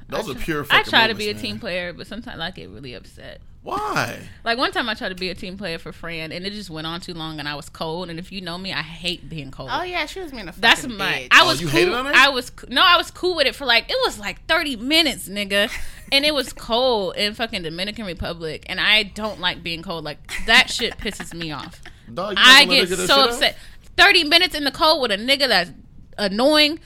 [0.09, 2.07] Those I are tr- pure I fucking try to be a moments, team player, but
[2.07, 3.41] sometimes I get really upset.
[3.65, 4.19] Why?
[4.45, 6.69] Like one time I tried to be a team player for Fran, and it just
[6.69, 8.11] went on too long, and I was cold.
[8.11, 9.71] And if you know me, I hate being cold.
[9.73, 11.13] Oh yeah, she was being a fucking That's my.
[11.15, 11.29] bitch.
[11.31, 11.79] I Oh, was you cool.
[11.81, 12.13] hated on her?
[12.15, 15.31] I was no, I was cool with it for like it was like thirty minutes,
[15.31, 15.73] nigga,
[16.13, 20.05] and it was cold in fucking Dominican Republic, and I don't like being cold.
[20.05, 21.81] Like that shit pisses me off.
[22.13, 23.29] Dog, you I gonna let her get so shit out?
[23.31, 23.57] upset.
[23.97, 25.71] Thirty minutes in the cold with a nigga that's
[26.19, 26.81] annoying.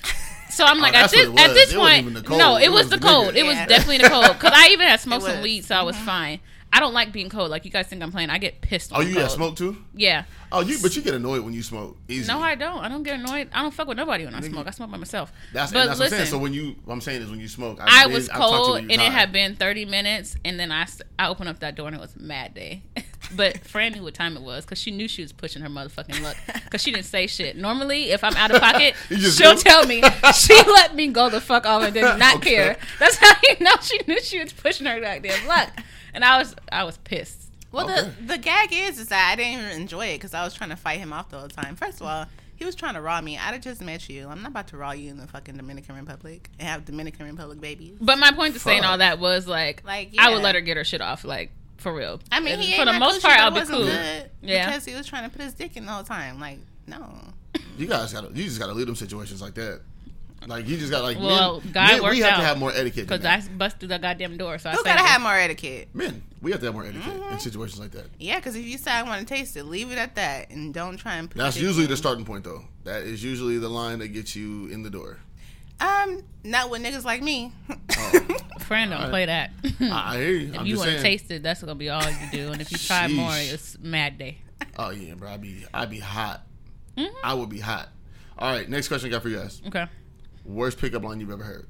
[0.50, 2.38] So I'm oh, like, at Oh, that's this at this It point, even the cold.
[2.38, 3.34] no, it, It was was the the cold.
[3.34, 3.36] nigga.
[3.36, 3.66] It was Yeah.
[3.66, 6.06] definitely the cold because I even had smoked some weed, so I was mm-hmm.
[6.06, 6.40] fine.
[6.70, 7.50] I don't like being cold.
[7.50, 8.30] Like you guys think I'm playing.
[8.30, 8.92] I get pissed.
[8.94, 9.76] Oh, you got smoke too?
[9.94, 10.24] Yeah.
[10.52, 11.96] Oh, you but you get annoyed when you smoke.
[12.08, 12.30] Easy.
[12.30, 12.78] No, I don't.
[12.78, 13.48] I don't get annoyed.
[13.52, 14.66] I don't fuck with nobody when I smoke.
[14.66, 15.32] I smoke by myself.
[15.52, 16.26] That's, but that's what I'm saying.
[16.26, 18.40] So when you, what I'm saying is when you smoke, I I've was been- I've
[18.42, 20.86] talked to you cold and it had been 30 minutes, and then I
[21.18, 22.82] I opened up that door and it was mad day.
[23.36, 26.22] but Fran knew what time it was because she knew she was pushing her motherfucking
[26.22, 27.56] luck because she didn't say shit.
[27.56, 30.02] Normally, if I'm out of pocket, she'll tell me.
[30.34, 32.50] She let me go the fuck off and did not Okay.
[32.54, 32.76] care.
[32.98, 35.70] That's how you know she knew she was pushing her goddamn luck.
[36.18, 37.44] And I was I was pissed.
[37.70, 38.10] Well, Okay.
[38.20, 40.70] the the gag is is that I didn't even enjoy it because I was trying
[40.70, 41.76] to fight him off the whole time.
[41.76, 43.36] First of all, he was trying to raw me.
[43.38, 44.26] I'd have just met you.
[44.26, 47.60] I'm not about to raw you in the fucking Dominican Republic and have Dominican Republic
[47.60, 47.96] babies.
[48.00, 48.90] But my point to saying Fuck.
[48.90, 51.94] all that was like, Like, I would let her get her shit off, like for
[51.94, 52.18] real.
[52.32, 53.86] I mean, And he for the most part, I'll be cool.
[54.42, 54.66] Yeah.
[54.66, 56.40] because he was trying to put his dick in the whole time.
[56.40, 56.58] Like,
[56.88, 57.06] no.
[57.76, 59.82] You guys gotta, you just gotta leave them situations like that.
[60.46, 62.58] Like you just got like Well, men, guy men, worked we have out to have
[62.58, 63.06] more etiquette.
[63.08, 63.58] Because I that.
[63.58, 65.06] bust through the goddamn door, so I Who saved gotta it.
[65.06, 65.88] have more etiquette?
[65.94, 67.32] men, we have to have more etiquette Mm-hmm.
[67.32, 68.06] in situations like that.
[68.18, 70.72] Yeah, because if you say I want to taste it, leave it at that, and
[70.72, 71.28] don't try and.
[71.28, 71.90] Put That's your usually in.
[71.90, 72.64] the starting point, though.
[72.84, 75.18] That is usually the line that gets you in the door.
[75.80, 77.52] Um, not with niggas like me.
[78.60, 79.10] Fran don't Alright.
[79.10, 79.50] play that.
[79.80, 80.48] I, I hear you.
[80.52, 82.52] if I'm you want to taste it, that's gonna be all you do.
[82.52, 84.38] And if you try more, it's mad day.
[84.78, 85.30] Oh yeah, bro.
[85.30, 86.42] I'd be, I'd be hot.
[86.96, 87.08] Mhm.
[87.22, 87.88] I would be hot.
[88.38, 89.60] All right, next question I got for you guys.
[89.66, 89.86] Okay.
[90.48, 91.68] Worst pickup line you've ever heard.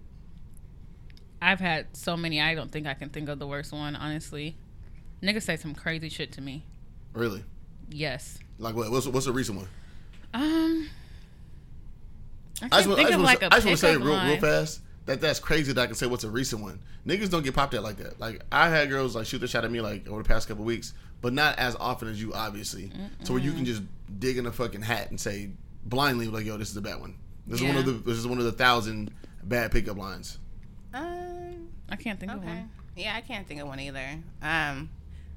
[1.43, 2.41] I've had so many.
[2.41, 3.95] I don't think I can think of the worst one.
[3.95, 4.57] Honestly,
[5.23, 6.65] niggas say some crazy shit to me.
[7.13, 7.45] Really?
[7.91, 8.39] Yes.
[8.59, 8.91] Like what?
[8.91, 9.69] What's, what's a recent one?
[10.33, 10.89] Um.
[12.63, 13.93] I I just want, I just want like to a I just want to say
[13.93, 14.31] pickup real, line.
[14.31, 16.81] real fast that that's crazy that I can say what's a recent one.
[17.07, 18.21] Niggas don't get popped at like that.
[18.21, 20.65] Like I had girls like shoot the shot at me like over the past couple
[20.65, 22.93] weeks, but not as often as you, obviously.
[23.25, 23.83] So where you can just
[24.19, 25.51] dig in a fucking hat and say
[25.85, 27.15] blindly like, "Yo, this is a bad one.
[27.49, 29.11] This is one of the this is one of the thousand
[29.43, 30.39] bad pickup lines."
[30.95, 32.71] Um, I can't think of one.
[32.97, 34.07] Yeah, I can't think of one either.
[34.43, 34.91] Um,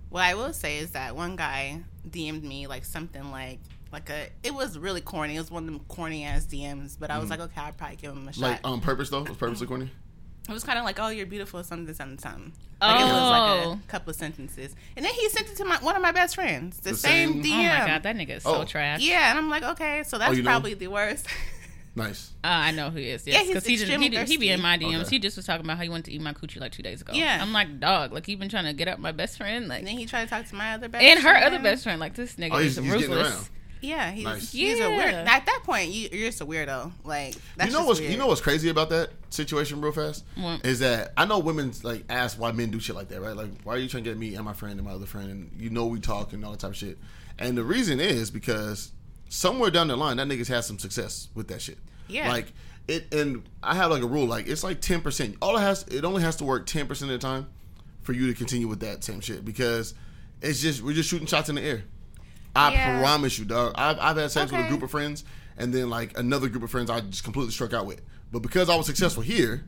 [0.09, 3.59] what I will say is that one guy DM'd me like something like
[3.91, 4.27] like a.
[4.43, 5.35] It was really corny.
[5.35, 7.97] It was one of them corny ass DMs, but I was like, okay, I'll probably
[7.97, 8.41] give him a shot.
[8.41, 9.89] Like on purpose though, it was purposely corny.
[10.49, 12.53] it was kind of like, oh, you're beautiful, something, something, something.
[12.81, 13.71] Like it was like Oh.
[13.73, 16.33] a couple of sentences, and then he sent it to my one of my best
[16.35, 16.79] friends.
[16.79, 17.75] The, The same, same- DM.
[17.75, 18.65] Oh my god, that nigga is so Oh.
[18.65, 19.01] trash.
[19.01, 21.27] Yeah, and I'm like, okay, so that's you know probably the worst.
[21.93, 22.31] Nice.
[22.43, 23.27] Uh, I know who he is.
[23.27, 25.01] Yeah, Yes, he's because he, just- extremely he, he be in my DMs.
[25.01, 25.09] Okay.
[25.09, 27.01] He just was talking about how he went to eat my coochie like two days
[27.01, 27.11] ago.
[27.13, 27.37] Yeah.
[27.41, 29.87] I'm like, dog, like you been trying to get up my best friend, like, and
[29.87, 31.43] then he tried to talk to my other best and her friend.
[31.45, 33.33] other best friend, like this nigga Oh, is he's, he's getting ruthless.
[33.33, 33.49] around.
[33.83, 34.51] Yeah, he's, Nice.
[34.51, 35.13] he's a weird.
[35.15, 36.91] At that point, you, you're just a weirdo.
[37.03, 38.11] Like that's you know what's weird.
[38.11, 40.63] you know what's crazy about that situation real fast What?
[40.65, 43.49] is that I know women like ask why men do shit like that right like
[43.63, 45.51] why are you trying to get me and my friend and my other friend and
[45.59, 46.99] you know we talk and all that type of shit
[47.39, 48.91] and the reason is because
[49.31, 51.77] somewhere down the line that niggas has some success with that shit
[52.09, 52.27] Yeah.
[52.29, 52.51] like
[52.87, 55.83] it and I have like a rule like it's like ten percent all it has
[55.83, 57.47] it only has to work ten percent of the time
[58.01, 59.93] for you to continue with that same shit because
[60.41, 61.83] it's just we're just shooting shots in the air.
[62.55, 62.99] I Yeah.
[62.99, 63.73] promise you, dog.
[63.75, 65.23] I've, I've had sex with a group of friends,
[65.55, 68.01] and then like another group of friends I just completely struck out with.
[68.31, 69.63] But because I was successful here,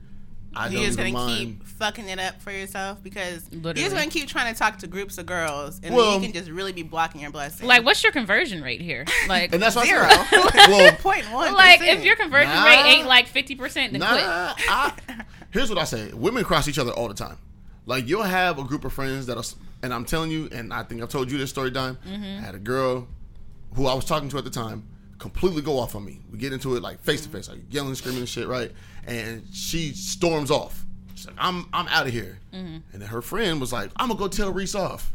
[0.55, 1.37] I You're just gonna mind.
[1.59, 4.87] keep fucking it up for yourself because you're just gonna keep trying to talk to
[4.87, 7.67] groups of girls, and Well- then you can just really be blocking your blessing.
[7.67, 9.05] Like, what's your conversion rate here?
[9.27, 10.03] Like, And that's why zero.
[10.03, 11.53] I said, well, point one.
[11.53, 12.65] like if your conversion Nah.
[12.65, 14.53] rate ain't like fifty percent, then nah.
[14.53, 14.69] quit.
[14.69, 14.93] I,
[15.51, 17.37] here's what I say: women cross each other all the time.
[17.85, 19.43] Like you'll have a group of friends that are,
[19.81, 21.97] and I'm telling you, and I think I've told you this story time.
[22.07, 22.23] Mm-hmm.
[22.23, 23.07] I had a girl
[23.75, 24.83] who I was talking to at the time
[25.23, 26.19] completely go off on me.
[26.31, 28.71] We get into it like face to face, like yelling, screaming, and shit, right?
[29.07, 30.85] And she storms off.
[31.15, 32.77] She's like, "I'm I'm out of here." Mm-hmm.
[32.91, 35.11] And then her friend was like, "I'm gonna go tell Reese off,"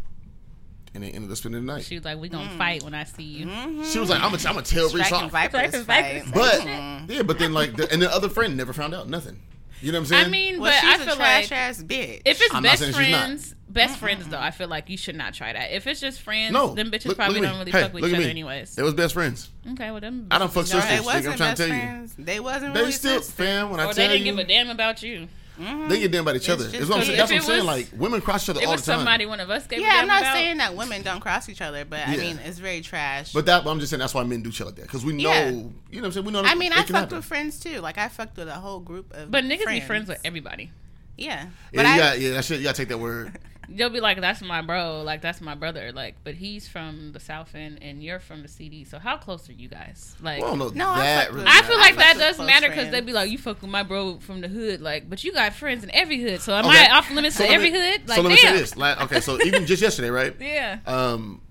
[0.94, 1.84] and they ended up spending the night.
[1.84, 2.32] She was like, "We Mm.
[2.32, 5.12] gonna fight when I see you." She was like, "I'm gonna I'm gonna tell Reese
[5.12, 6.24] off," vipers Striking fight.
[6.24, 6.32] vipers.
[6.32, 7.10] but Mhm.
[7.10, 9.38] yeah, but then like, the, and the other friend never found out nothing.
[9.80, 10.26] You know what I'm saying?
[10.26, 12.22] I mean, Well, but she's I a feel trash like ass bitch.
[12.24, 13.20] if it's I'm best saying she's not.
[13.20, 15.72] friends, best friends though, I feel like you should not try that.
[15.74, 18.02] If it's just friends, no, them bitches Look- probably look don't really Hey, fuck with
[18.02, 18.30] look each at other me.
[18.30, 18.76] anyways.
[18.76, 19.50] It was best friends.
[19.72, 20.26] Okay, well them.
[20.30, 20.88] I don't fuck bitches- no, sisters.
[20.88, 21.82] they nigga, I'm wasn't trying best to tell you.
[21.82, 22.14] friends.
[22.18, 23.34] They wasn't They really still, sisters.
[23.34, 23.70] fam.
[23.70, 25.28] When I Or they didn't you, give a damn about you.
[25.58, 26.70] They get damn by each It's other.
[26.70, 27.66] just what I'm, because that's what I'm it saying.
[27.66, 28.98] was- Like women cross each other It all was the time.
[29.00, 30.32] somebody one of us gave Yeah, I'm not about.
[30.34, 33.32] saying that women don't cross each other, but I mean it's very trash.
[33.32, 35.30] But that, I'm just saying that's why men do shit like that because we know,
[35.30, 35.48] Yeah.
[35.50, 36.42] you know, what I'm saying we know.
[36.42, 37.16] I mean, I can fucked happen.
[37.18, 37.80] with friends too.
[37.80, 39.30] Like I fucked with a whole group of.
[39.30, 39.80] But niggas friends.
[39.80, 40.70] be friends with everybody.
[41.16, 42.58] Yeah, Yeah, but you I, got, yeah, that shit.
[42.58, 43.32] You gotta take that word.
[43.70, 47.20] They'll be like, "That's my bro," like that's my brother, like, but he's from the
[47.20, 48.84] South End and you're from the CD.
[48.84, 50.16] So how close are you guys?
[50.22, 51.26] Like, Well, I don't know No, that.
[51.26, 53.30] fuck with- really I feel like fuck that does close matter because they'd be like,
[53.30, 56.18] "You fuck with my bro from the hood," like, but you got friends in every
[56.20, 56.40] hood.
[56.40, 56.86] So am Okay.
[56.86, 58.08] I off limits So to every me- hood?
[58.08, 58.54] Like, so let me damn.
[58.54, 58.76] say this.
[58.76, 60.34] Like, okay, so even just yesterday, right?
[60.40, 60.78] Yeah.
[60.86, 61.42] Um,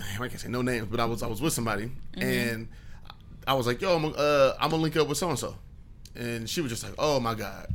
[0.00, 1.84] I can't say no names, but I was I was with somebody
[2.16, 2.22] Mm-hmm.
[2.22, 2.68] and
[3.46, 5.56] I was like, "Yo, I'm gonna, uh, I'm gonna link up with so and so,"
[6.16, 7.66] and she was just like, "Oh my god."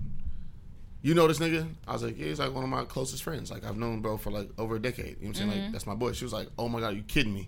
[1.01, 1.67] You know this nigga?
[1.87, 3.49] I was like, yeah, he's like one of my closest friends.
[3.49, 5.05] Like I've known bro for like over a decade.
[5.05, 5.49] You know what I'm saying?
[5.51, 5.61] Mm-hmm.
[5.63, 6.11] Like that's my boy.
[6.11, 7.47] She was like, oh my god, you kidding me?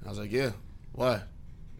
[0.00, 0.50] And I was like, yeah.
[0.92, 1.22] Why?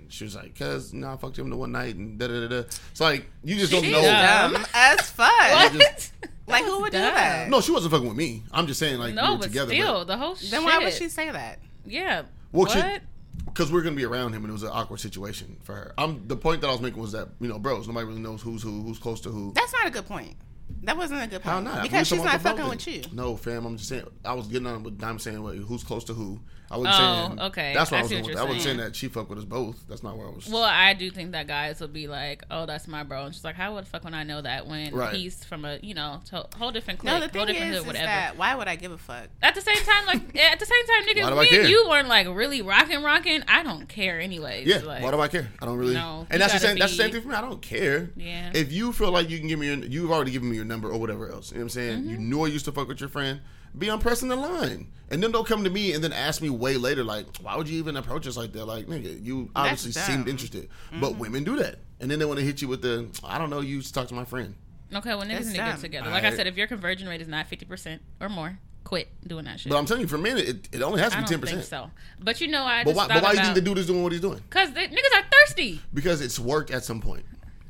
[0.08, 2.46] She was like, cause you know I fucked him the one night and da da
[2.46, 2.68] da da.
[2.94, 4.00] So like you just don't She know.
[4.02, 4.52] dumb.
[4.54, 5.30] dumb as fuck.
[5.74, 6.10] What?
[6.48, 7.14] Like who would do dumb.
[7.14, 7.48] that?
[7.48, 8.42] No, she wasn't fucking with me.
[8.52, 9.72] I'm just saying like we no, were but together.
[9.72, 10.50] still, the whole shit.
[10.50, 11.60] Then why would she say that?
[11.86, 12.22] Yeah.
[12.50, 13.00] Well, what?
[13.46, 15.94] because we are gonna be around him and it was an awkward situation for her.
[15.96, 18.42] I'm the point that I was making was that you know, bros, nobody really knows
[18.42, 19.52] who's who, who's close to who.
[19.54, 20.34] That's not a good point.
[20.84, 21.44] That wasn't a good point.
[21.44, 21.82] How not?
[21.82, 23.02] Because We she's not fucking with you.
[23.12, 23.66] No, fam.
[23.66, 24.04] I'm just saying.
[24.24, 26.40] I was getting on with Diamond saying who's close to who.
[26.72, 27.40] I wasn't Oh, saying.
[27.40, 27.72] okay.
[27.74, 28.34] That's what I I, was see going what with.
[28.36, 28.88] you're I wasn't saying saying.
[28.88, 29.86] that she fucked with us both.
[29.88, 30.48] That's not where I was.
[30.48, 33.44] Well, I do think that guys would be like, "Oh, that's my bro," and she's
[33.44, 35.14] like, "How would fuck when I know that when Right.
[35.14, 37.76] he's from a you know to- whole different clique, No, the whole thing different is,
[37.78, 39.28] hood, is whatever." that why would I give a fuck?
[39.42, 41.86] At the same time, like at the same time, Why do niggas, me and you
[41.88, 43.42] weren't like really rocking, rocking.
[43.46, 44.66] I don't care anyways.
[44.66, 44.78] yeah.
[44.78, 45.48] like, why do I care?
[45.60, 45.94] I don't really.
[45.94, 46.78] No, and that's the gotta same.
[46.78, 47.34] That's the same thing for me.
[47.34, 48.10] I don't care.
[48.16, 48.50] Yeah.
[48.54, 50.88] If you feel like you can give me, your, you've already given me your number
[50.90, 51.50] or whatever else.
[51.50, 51.98] You know what I'm saying?
[52.00, 52.10] Mm-hmm.
[52.10, 53.40] You knew I used to fuck with your friend.
[53.76, 56.50] Be on pressing the line, and then they'll come to me and then ask me
[56.50, 58.66] way later, like, why would you even approach us like that?
[58.66, 60.68] Like, nigga, you obviously seemed interested,
[61.00, 63.48] but women do that, and then they want to hit you with the, I don't
[63.50, 64.54] know, you used to talk to my friend.
[64.94, 66.10] Okay, well, niggas That's need to get together.
[66.10, 69.46] Like I said, if your conversion rate is not fifty percent or more, quit doing
[69.46, 69.70] that shit.
[69.70, 71.48] But I'm telling you, for men, it, it only has to I be don't ten
[71.48, 71.88] think percent.
[71.88, 71.90] so.
[72.22, 73.14] But you know, I But just why?
[73.14, 74.42] But why do you think the dude is doing what he's doing?
[74.50, 75.80] because niggas are thirsty.
[75.94, 77.24] Because it's worked at some point.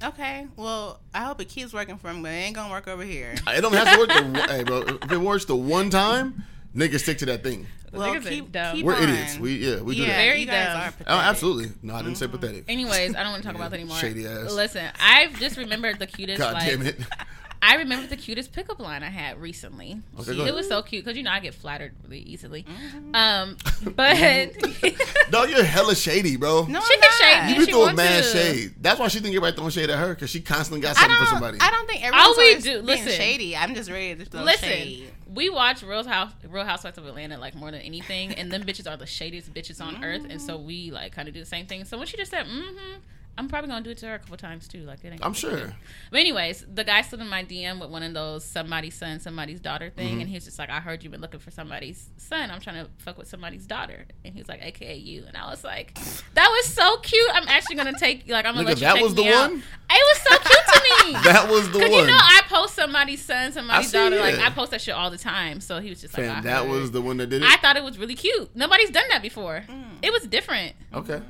[0.04, 3.04] Okay, well, I hope it keeps working for him, but it ain't gonna work over
[3.04, 3.34] here.
[3.46, 4.08] It don't have to work.
[4.08, 7.66] The, one- hey, bro, if it works the one time, niggas stick to that thing.
[7.92, 8.76] Well, niggas keep, dumb.
[8.76, 9.02] keep We're on.
[9.02, 9.38] idiots.
[9.38, 10.16] We yeah, we do yeah, that.
[10.16, 10.80] Very you guys dumb.
[10.80, 11.24] are Oh, pathetic.
[11.24, 11.72] absolutely.
[11.82, 12.36] No, I didn't say mm-hmm.
[12.36, 12.64] pathetic.
[12.68, 13.98] Anyways, I don't want to talk about that anymore.
[13.98, 14.52] Shady ass.
[14.52, 16.38] Listen, I've just remembered the cutest.
[16.38, 16.98] God like, damn it.
[17.64, 20.00] I remember the cutest pickup line I had recently.
[20.18, 22.64] Okay, it was so cute because you know I get flattered really easily.
[22.64, 23.14] Mm-hmm.
[23.14, 23.56] Um,
[23.94, 24.16] but
[25.30, 26.64] Dog, you're hella shady, bro.
[26.64, 28.28] No, She I'm can shade you if be throwing mad to.
[28.30, 28.74] shade.
[28.80, 31.18] That's why she think everybody throwing shade at her because she constantly got I something
[31.18, 31.58] for somebody.
[31.60, 33.12] I don't think All everyone's we always do- being listen.
[33.12, 33.56] shady.
[33.56, 35.10] I'm just ready to throw listen, shade.
[35.32, 38.90] we watch Real House, Real Housewives of Atlanta like more than anything, and them bitches
[38.90, 41.66] are the shadiest bitches on earth, and so we like kind of do the same
[41.66, 41.84] thing.
[41.84, 43.00] So when she just said, "Mm-hmm,"
[43.38, 44.80] I'm probably gonna do it to her a couple times too.
[44.80, 45.24] Like it ain't.
[45.24, 45.66] I'm gonna be a big sure.
[45.68, 45.76] deal.
[46.10, 49.58] But anyways, the guy slid in my DM with one of those somebody's son, somebody's
[49.58, 50.20] daughter thing, Mm-hmm.
[50.20, 52.50] and he was just like, "I heard you've been looking for somebody's son.
[52.50, 55.48] I'm trying to fuck with somebody's daughter," and he was like, "AKA you," and I
[55.48, 55.94] was like,
[56.34, 57.26] "That was so cute.
[57.32, 59.32] I'm actually gonna take like I'm gonna Nigga, let you that check was the me
[59.32, 59.62] out." one?
[59.94, 61.12] It was so cute to me.
[61.32, 62.00] That was the Cause one.
[62.00, 64.18] you know I post somebody's son, somebody's see, daughter.
[64.20, 64.38] Like.
[64.38, 65.60] I post that shit all the time.
[65.60, 66.70] So he was just like, I that heard.
[66.70, 67.48] was the one that did it.
[67.48, 68.54] I thought it was really cute.
[68.54, 69.64] Nobody's done that before.
[69.68, 69.84] Mm.
[70.02, 71.20] It was different, okay.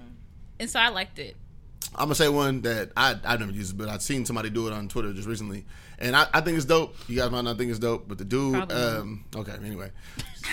[0.59, 1.37] and so I liked it.
[1.94, 4.72] I'm gonna say one that I I never used but I've seen somebody do it
[4.72, 5.64] on Twitter just recently,
[5.98, 6.94] and I, I think it's dope.
[7.09, 9.90] You guys might not think it's dope, but the dude, Probably um, okay, anyway.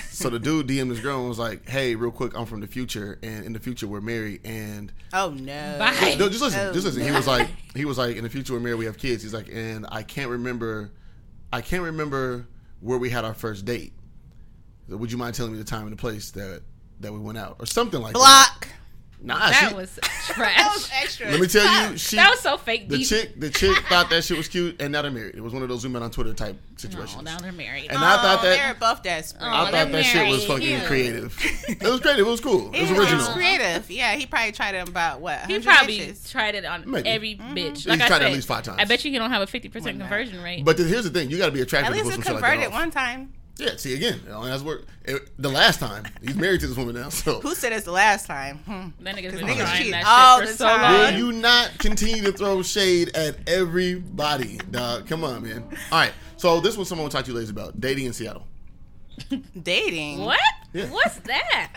[0.09, 2.67] so the dude DM this girl and was like, "Hey, real quick, I'm from the
[2.67, 5.77] future, and in the future we're married, and Oh no.
[5.79, 6.15] Bye.
[6.19, 8.53] no, just listen, Oh, just listen." He was like, he was like, in the future
[8.53, 9.23] we're married, we have kids.
[9.23, 10.91] He's like, and I can't remember,
[11.53, 12.47] I can't remember
[12.81, 13.93] where we had our first date.
[14.89, 16.61] Would you mind telling me the time and the place that
[16.99, 18.67] that we went out, or something like that?
[19.21, 19.39] Block.
[19.39, 20.65] Nah, That she, was That trash.
[20.75, 21.31] was extra.
[21.31, 22.87] let me tell you, she that was so fake.
[22.87, 23.07] the deep.
[23.07, 25.35] chick, the chick thought that shit was cute, and now they're married.
[25.35, 27.23] It was one of those zoom in on Twitter type No, situations.
[27.23, 27.87] now they're married.
[27.89, 29.43] and I thought they're that both desperate.
[29.43, 30.85] Oh, I they're thought that shit was fucking Yeah.
[30.87, 31.37] creative.
[31.67, 32.25] it was creative.
[32.27, 32.71] It was cool.
[32.73, 33.25] It was It original.
[33.33, 33.91] creative.
[33.91, 35.45] Yeah, he probably tried it about what?
[35.47, 36.31] he probably bitches?
[36.31, 37.09] tried it on Maybe.
[37.09, 37.53] every Mm-hmm.
[37.57, 37.75] bitch.
[37.77, 38.77] He's Like I tried it said, at least five times.
[38.79, 40.63] I bet you he don't have a fifty percent conversion rate.
[40.63, 42.25] But then here's the thing: you got to be attracted At to least pull it
[42.25, 42.79] some shit like that converted off.
[42.81, 43.33] one time.
[43.59, 43.75] Yeah.
[43.75, 44.87] See again, it only has worked.
[45.05, 47.09] It, the last time he's married to this woman now.
[47.09, 48.59] So Who said it's the last time?
[48.59, 48.89] Hmm.
[49.03, 51.13] that nigga's 'Cause been niggas trying cheat that all for the so time.
[51.13, 55.07] will you not continue to throw shade at everybody, dog?
[55.07, 55.63] Come on, man.
[55.91, 56.13] All right.
[56.37, 58.47] So this was someone we talked to you ladies about dating in Seattle.
[59.61, 60.19] Dating.
[60.19, 60.39] What?
[60.73, 60.85] Yeah.
[60.89, 61.73] What's that?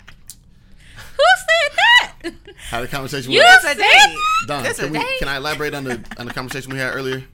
[0.94, 2.32] Who said that?
[2.68, 4.16] Had a conversation You with It's a said that?
[4.46, 4.62] Don.
[4.62, 5.18] This a Can, we, date?
[5.18, 7.24] can I elaborate on the on the conversation we had earlier?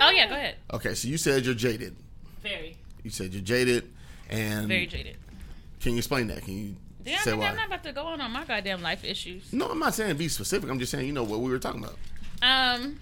[0.00, 0.56] Oh yeah, go ahead.
[0.72, 1.96] Okay, so you said you're jaded.
[2.42, 3.88] Very, You said you're jaded,
[4.28, 5.16] and very jaded.
[5.78, 6.42] can you explain that?
[6.42, 7.46] Can you Damn, say nigga, why?
[7.50, 9.52] I'm not about to go on on my goddamn life issues.
[9.52, 10.68] No, I'm not saying be specific.
[10.68, 11.94] I'm just saying you know what we were talking about.
[12.42, 12.98] Um,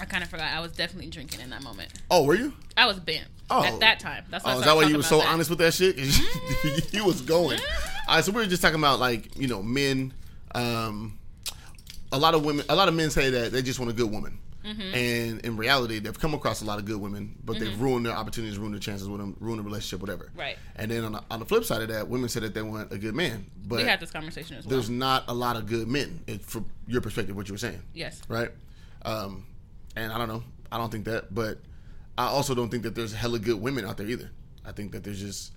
[0.00, 0.46] I kind of forgot.
[0.52, 1.90] I was definitely drinking in that moment.
[2.08, 2.52] Oh, were you?
[2.76, 3.64] I was bent Oh.
[3.64, 4.26] at that time.
[4.30, 5.26] That's why Oh, is that why you were so that.
[5.26, 5.98] honest with that shit?
[6.94, 7.58] you, you was going.
[8.06, 10.14] All right, so we were just talking about like you know men.
[10.54, 11.18] Um,
[12.12, 14.08] a lot of women, a lot of men say that they just want a good
[14.12, 14.38] woman,
[14.70, 14.94] Mm-hmm.
[14.94, 18.14] and in reality, they've come across a lot of good women, but they've ruined their
[18.14, 20.30] opportunities, ruined their chances with them, ruined the relationship, whatever.
[20.36, 20.56] Right.
[20.76, 22.92] And then on the, on the flip side of that, women say that they want
[22.92, 24.70] a good man, but We had this conversation as well.
[24.70, 26.20] there's not a lot of good men.
[26.26, 28.20] It, from your perspective, what you were saying Yes.
[28.28, 28.50] right?
[29.02, 29.46] Um,
[29.96, 30.42] and I don't know.
[30.70, 31.58] I don't think that, but
[32.16, 34.30] I also don't think that there's hella good women out there either.
[34.64, 35.52] I think that there's just,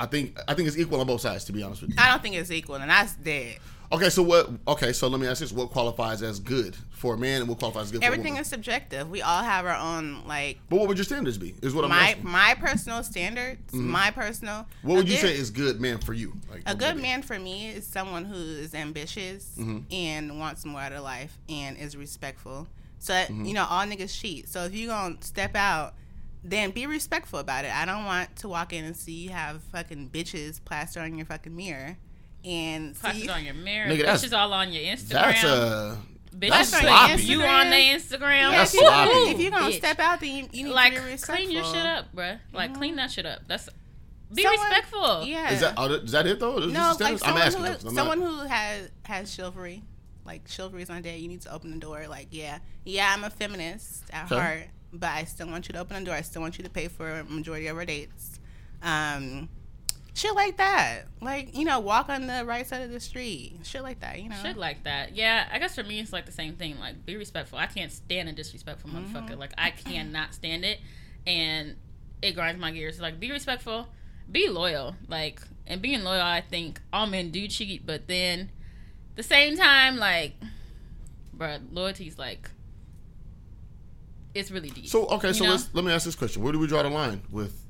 [0.00, 1.44] I think I think it's equal on both sides.
[1.44, 1.96] To be honest with you.
[1.98, 3.58] I don't think it's equal, and that's dead.
[3.92, 4.50] Okay, so what?
[4.66, 7.58] Okay, so let me ask this: What qualifies as good for a man, and what
[7.58, 9.08] qualifies as good for a Everything is subjective.
[9.10, 11.54] We all have our own like but what would your standards be?
[11.62, 12.28] Is what I'm my asking.
[12.28, 13.72] my personal standards.
[13.72, 14.66] My personal.
[14.82, 16.32] What would you good- say is good man for you?
[16.50, 19.78] Like A good man for me is someone who is ambitious Mm-hmm.
[19.92, 22.66] and wants more out of life and is respectful.
[22.98, 23.44] So Mm-hmm.
[23.44, 24.48] you know, all niggas cheat.
[24.48, 25.94] So if you gonna step out,
[26.42, 27.74] then be respectful about it.
[27.74, 31.26] I don't want to walk in and see you have fucking bitches plastered on your
[31.26, 31.96] fucking mirror
[32.44, 33.88] and Plastered see on your mirror.
[33.88, 35.08] Nigga, that's- bitches all on your Instagram.
[35.10, 35.98] That's a
[36.36, 37.22] bitches that's put sloppy.
[37.22, 37.48] You Instagram.
[37.60, 38.50] on the Instagram.
[38.50, 39.10] That's if, you, sloppy.
[39.30, 39.76] if you're gonna Bitch.
[39.78, 41.34] step out, then you, you need like to be respectful.
[41.36, 42.38] clean your shit up, bruh.
[42.52, 43.40] Like clean that shit up.
[43.46, 43.68] That's
[44.32, 45.24] be Someone- respectful.
[45.24, 45.52] Yeah.
[45.52, 46.58] Is that oh, is that it though?
[46.58, 47.22] Is No, like standards?
[47.22, 47.60] I'm someone asking.
[47.62, 49.82] who, though, 'cause I'm someone not- who has has chivalry,
[50.26, 51.18] like chivalry is on deck.
[51.20, 52.06] You need to open the door.
[52.08, 54.34] Like, yeah, yeah, I'm a feminist at Okay.
[54.40, 56.14] heart, but I still want you to open the door.
[56.16, 58.40] I still want you to pay for a majority of our dates.
[58.82, 59.48] Um,
[60.14, 61.02] shit like that.
[61.20, 63.58] Like, you know, walk on the right side of the street.
[63.64, 64.22] Shit like that.
[64.22, 64.36] You know.
[64.42, 65.14] Shit like that.
[65.14, 66.78] Yeah, I guess for me it's like the same thing.
[66.78, 67.58] Like be respectful.
[67.58, 69.14] I can't stand a disrespectful Mm-hmm.
[69.16, 69.36] motherfucker.
[69.38, 70.80] Like I cannot stand it,
[71.26, 71.76] and
[72.22, 73.00] it grinds my gears.
[73.00, 73.88] Like be respectful,
[74.30, 74.96] be loyal.
[75.08, 78.50] Like and being loyal, I think all men do cheat, but then
[79.16, 80.34] the same time, like,
[81.36, 82.50] bruh, loyalty's like
[84.34, 84.88] it's really deep.
[84.88, 85.52] So okay, so know?
[85.52, 87.63] let's let me ask this question: Where do we draw the line with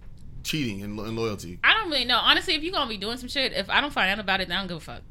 [0.45, 1.59] cheating and, lo- and loyalty?
[1.65, 2.19] I don't really know.
[2.19, 4.49] Honestly, if you're gonna be doing some shit, if I don't find out about it,
[4.49, 5.03] then I don't give a fuck.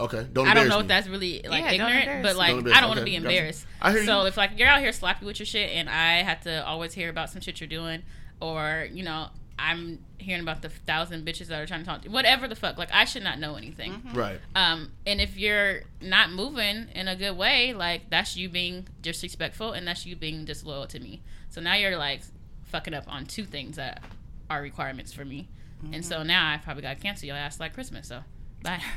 [0.00, 0.46] Okay, don't.
[0.46, 0.82] I don't know me.
[0.82, 3.16] if that's really like Yeah, ignorant, but like Don't I don't want to okay, be
[3.16, 3.28] gotcha.
[3.28, 3.66] embarrassed.
[3.82, 4.28] I hear so you.
[4.28, 7.08] if like you're out here sloppy with your shit, and I have to always hear
[7.10, 8.02] about some shit you're doing,
[8.40, 12.10] or you know I'm hearing about the thousand bitches that are trying to talk to
[12.10, 13.94] whatever the fuck, like I should not know anything.
[13.94, 14.16] Mm-hmm.
[14.16, 14.40] right.
[14.54, 19.72] Um, and if you're not moving in a good way, like that's you being disrespectful,
[19.72, 21.22] and that's you being disloyal to me.
[21.50, 22.20] So now you're like
[22.66, 24.02] fucking up on two things that
[24.50, 25.48] are requirements for me,
[25.92, 26.28] and so mm-hmm.
[26.28, 28.08] now I probably got to cancel your ass like Christmas.
[28.08, 28.20] So
[28.62, 28.80] bye.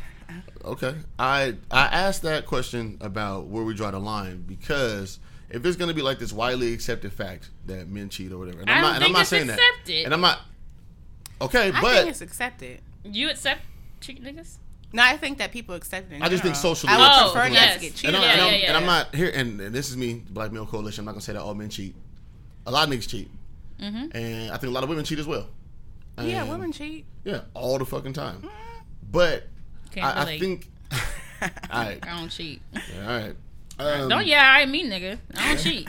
[0.64, 0.96] Okay.
[1.20, 5.94] I I asked that question about where we draw the line because if it's gonna
[5.94, 8.90] be like this widely accepted fact that men cheat or whatever, and I I'm don't
[8.92, 10.06] not, and I'm not it's saying that, accepted.
[10.06, 10.40] and I'm not.
[11.42, 12.80] Okay, I but think it's accepted.
[13.04, 13.62] You accept
[14.00, 14.58] cheat niggas?
[14.94, 16.16] No, I think that people accept it.
[16.16, 16.76] In I just think general.
[16.76, 17.32] socially I would acceptable.
[17.32, 17.74] prefer Oh, not yes.
[17.74, 18.16] to get and cheated.
[18.16, 20.24] I'm, Yeah, and, I'm, yeah, yeah, and I'm not here, and, and this is me,
[20.30, 21.02] Black Male Coalition.
[21.02, 21.96] I'm not gonna say that all men cheat.
[22.66, 23.30] A lot of niggas cheat,
[23.82, 24.16] Mm-hmm.
[24.16, 25.48] and I think a lot of women cheat as well.
[26.22, 27.06] Yeah, women cheat.
[27.24, 28.48] Yeah, all the fucking time.
[29.12, 29.48] But
[29.92, 30.70] Can't I, I think.
[31.72, 32.62] right, I don't cheat.
[32.76, 33.36] all right.
[33.80, 35.18] Um, don't yeah, I mean nigga.
[35.36, 35.88] I don't cheat.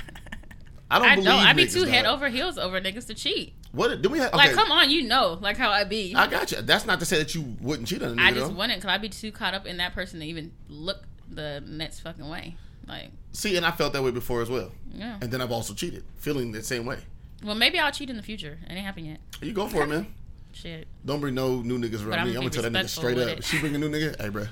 [0.90, 1.38] I don't I believe don't.
[1.46, 3.54] I be too head over heels over niggas to cheat.
[3.72, 4.28] What do we have?
[4.34, 6.14] Okay, Like, come on, you know, like how I be.
[6.14, 6.60] I got you.
[6.62, 8.20] That's not to say that you wouldn't cheat on a nigga.
[8.20, 8.58] I just though.
[8.58, 12.00] wouldn't, cause I'd be too caught up in that person to even look the next
[12.00, 12.56] fucking way.
[12.86, 14.70] Like, See, and I felt that way before as well.
[14.94, 15.16] yeah.
[15.22, 16.98] And then I've also cheated, feeling the same way.
[17.42, 18.58] Well, maybe I'll cheat in the future.
[18.68, 19.18] It ain't happened yet.
[19.40, 20.06] You go for it, man.
[20.52, 20.86] Shit.
[21.04, 22.30] Don't bring no new niggas But around I'm me.
[22.36, 23.28] I'm gonna gonna tell that nigga straight up.
[23.38, 23.44] it.
[23.44, 24.20] She bring a new nigga.
[24.20, 24.50] Hey, bro, let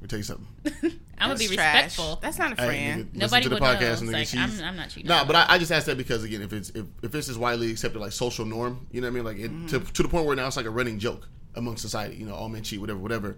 [0.00, 0.46] me tell you something.
[1.18, 1.84] I'm gonna be That's trash.
[1.84, 2.18] respectful.
[2.22, 3.04] That's not a Hey, friend.
[3.04, 3.86] nigga, Nobody listen to the would podcast, know.
[3.86, 4.60] and It's nigga, like, she's.
[4.60, 5.08] I'm, I'm not cheating.
[5.08, 7.36] Nah, but I, I just asked that because again, if it's if, if this is
[7.38, 9.92] widely accepted like social norm, you know what I mean, like it, to mm-hmm.
[9.92, 12.16] to the point where now it's like a running joke among society.
[12.16, 13.36] You know, all men cheat, whatever, whatever.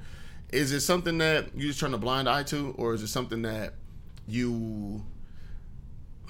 [0.53, 3.43] Is it something that you just turn a blind eye to, or is it something
[3.43, 3.75] that
[4.29, 5.05] you?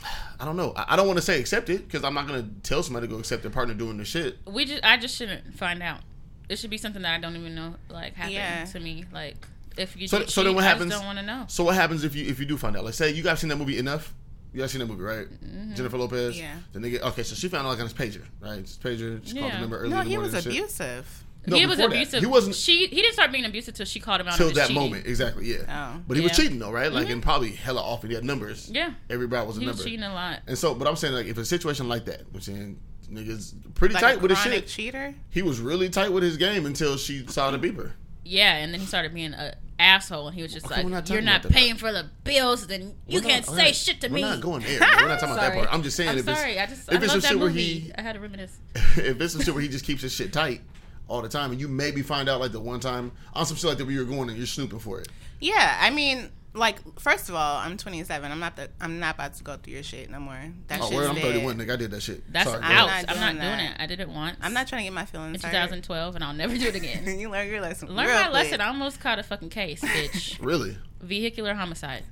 [0.41, 0.73] I don't know.
[0.77, 3.13] I, I don't want to say accept it because I'm not gonna tell somebody to
[3.13, 4.39] go accept their partner doing the shit.
[4.47, 6.01] we just, I just shouldn't find out.
[6.49, 8.65] It should be something that I don't even know, like happened Yeah.
[8.65, 9.05] to me.
[9.13, 9.37] Like,
[9.79, 11.45] if you So- do so then cheat, what I happens- just don't want to know.
[11.49, 12.85] So what happens if you if you do find out?
[12.85, 14.13] Like, say you guys seen that movie Enough.
[14.53, 15.27] You guys seen that movie, right?
[15.27, 15.75] Mm-hmm.
[15.75, 16.39] Jennifer Lopez.
[16.39, 16.55] Yeah.
[16.73, 17.01] The nigga.
[17.01, 18.61] Okay, so she found out like on his pager, right?
[18.61, 19.21] His pager.
[19.27, 19.61] She called the Yeah.
[19.61, 20.53] number early No, in the he was and shit.
[20.53, 21.25] abusive.
[21.47, 21.97] No, he was before that.
[21.97, 22.21] abusive.
[22.21, 24.37] He wasn't She he didn't start being abusive till she called him out.
[24.37, 24.83] till that cheating.
[24.83, 25.07] moment.
[25.07, 25.47] Exactly.
[25.53, 25.59] Yeah.
[25.97, 26.01] Oh.
[26.09, 26.35] But he was Yeah.
[26.37, 26.43] Mm-hmm.
[26.43, 26.91] cheating though, right?
[26.93, 28.03] Like, and probably hella off.
[28.03, 28.71] And he had numbers.
[28.73, 29.89] Yeah, Every bride was a he was number.
[29.91, 30.41] cheating a lot.
[30.47, 32.79] And so, but I'm saying like, if a situation like that, which saying
[33.11, 34.69] niggas pretty Like tight a with his chronic shit.
[34.69, 35.15] cheater.
[35.31, 37.93] He was really tight with his game until she saw the beeper.
[38.25, 41.11] Yeah, and then he started being a asshole, and he was just Okay, like, not
[41.11, 43.75] "You're not about that paying for the bills, then you We're can't not- say alright,
[43.77, 44.81] shit to we're me." not going there.
[44.81, 45.69] We're not talking about that part.
[45.71, 46.59] I'm just saying I'm if it's sorry.
[46.59, 47.63] I just if I it's love some that shit where movie.
[47.81, 48.57] he I had to reminisce.
[48.97, 50.63] if it's some shit where he just keeps his shit tight
[51.09, 53.65] all the time, and you maybe find out like the one time on some shit
[53.69, 55.09] like that where you're going and you're snooping for it.
[55.41, 58.31] Yeah, I mean, like first of all, I'm 27.
[58.31, 58.71] I'm not the.
[58.81, 60.39] I'm not about to go through your shit no more.
[60.69, 61.73] That Oh, shit's word, I'm 31, nigga.
[61.73, 62.33] I did that shit.
[62.33, 62.69] That's Sorry, out.
[62.69, 63.05] go not ahead.
[63.09, 63.77] I'm not doing doing it.
[63.79, 64.37] I did it once.
[64.41, 65.51] I'm not trying to get my feelings in hurt.
[65.51, 67.19] 2012, and I'll never do it again.
[67.19, 67.89] you learn your lesson.
[67.89, 68.33] Learn my quick.
[68.33, 68.61] lesson.
[68.61, 70.39] I almost caught a fucking case, bitch.
[70.41, 70.77] Really?
[71.03, 72.05] Vehicular homicide.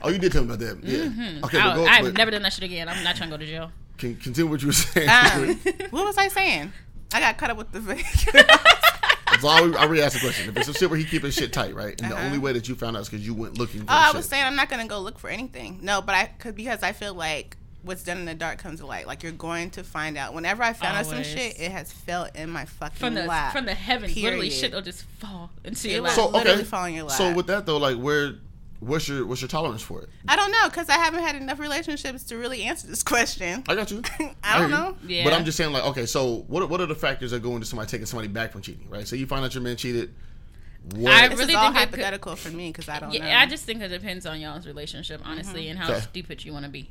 [0.00, 0.82] Oh, you did tell me about that.
[0.84, 1.08] Yeah.
[1.08, 1.44] Hmm.
[1.44, 2.88] Okay, I, but go, I've never done that shit again.
[2.88, 3.70] I'm not trying to go to jail.
[3.98, 5.08] Can continue what you were saying.
[5.08, 5.58] Um,
[5.90, 6.72] what was I saying?
[7.12, 7.80] I got caught up with the.
[9.40, 10.48] so I, I re-asked the question.
[10.50, 12.00] If it's some shit where he keep his shit tight, right?
[12.00, 12.26] And the Uh-huh.
[12.26, 14.06] only way that you found out is because you went looking for Oh, the I
[14.08, 14.16] shit.
[14.16, 15.78] was saying I'm not gonna go look for anything.
[15.82, 18.86] No, but I could because I feel like what's done in the dark comes to
[18.86, 19.06] light.
[19.06, 20.34] Like you're going to find out.
[20.34, 23.52] Whenever I found out some shit, it has fell in my fucking From the lap.
[23.52, 26.16] from the heavens, literally shit will just fall into It your will lap.
[26.16, 26.64] so literally okay.
[26.64, 27.16] fall in your lap.
[27.16, 28.34] So with that though, like where,
[28.80, 30.08] what's your what's your tolerance for it?
[30.28, 33.64] I don't know because I haven't had enough relationships to really answer this question.
[33.68, 34.02] I got you.
[34.42, 34.68] I don't hear you.
[34.68, 34.96] know.
[35.06, 35.24] Yeah.
[35.24, 37.66] But I'm just saying, like, okay, so what what are the factors that go into
[37.66, 39.06] somebody taking somebody back from cheating, right?
[39.06, 40.14] So you find out your man cheated.
[40.94, 41.12] What?
[41.12, 43.24] I This really is all think it could- hypothetical for me because I don't yeah,
[43.24, 43.38] know.
[43.40, 45.30] I just think it depends on y'all's relationship, mm-hmm.
[45.30, 46.00] honestly, and how Okay.
[46.00, 46.88] stupid you want to be.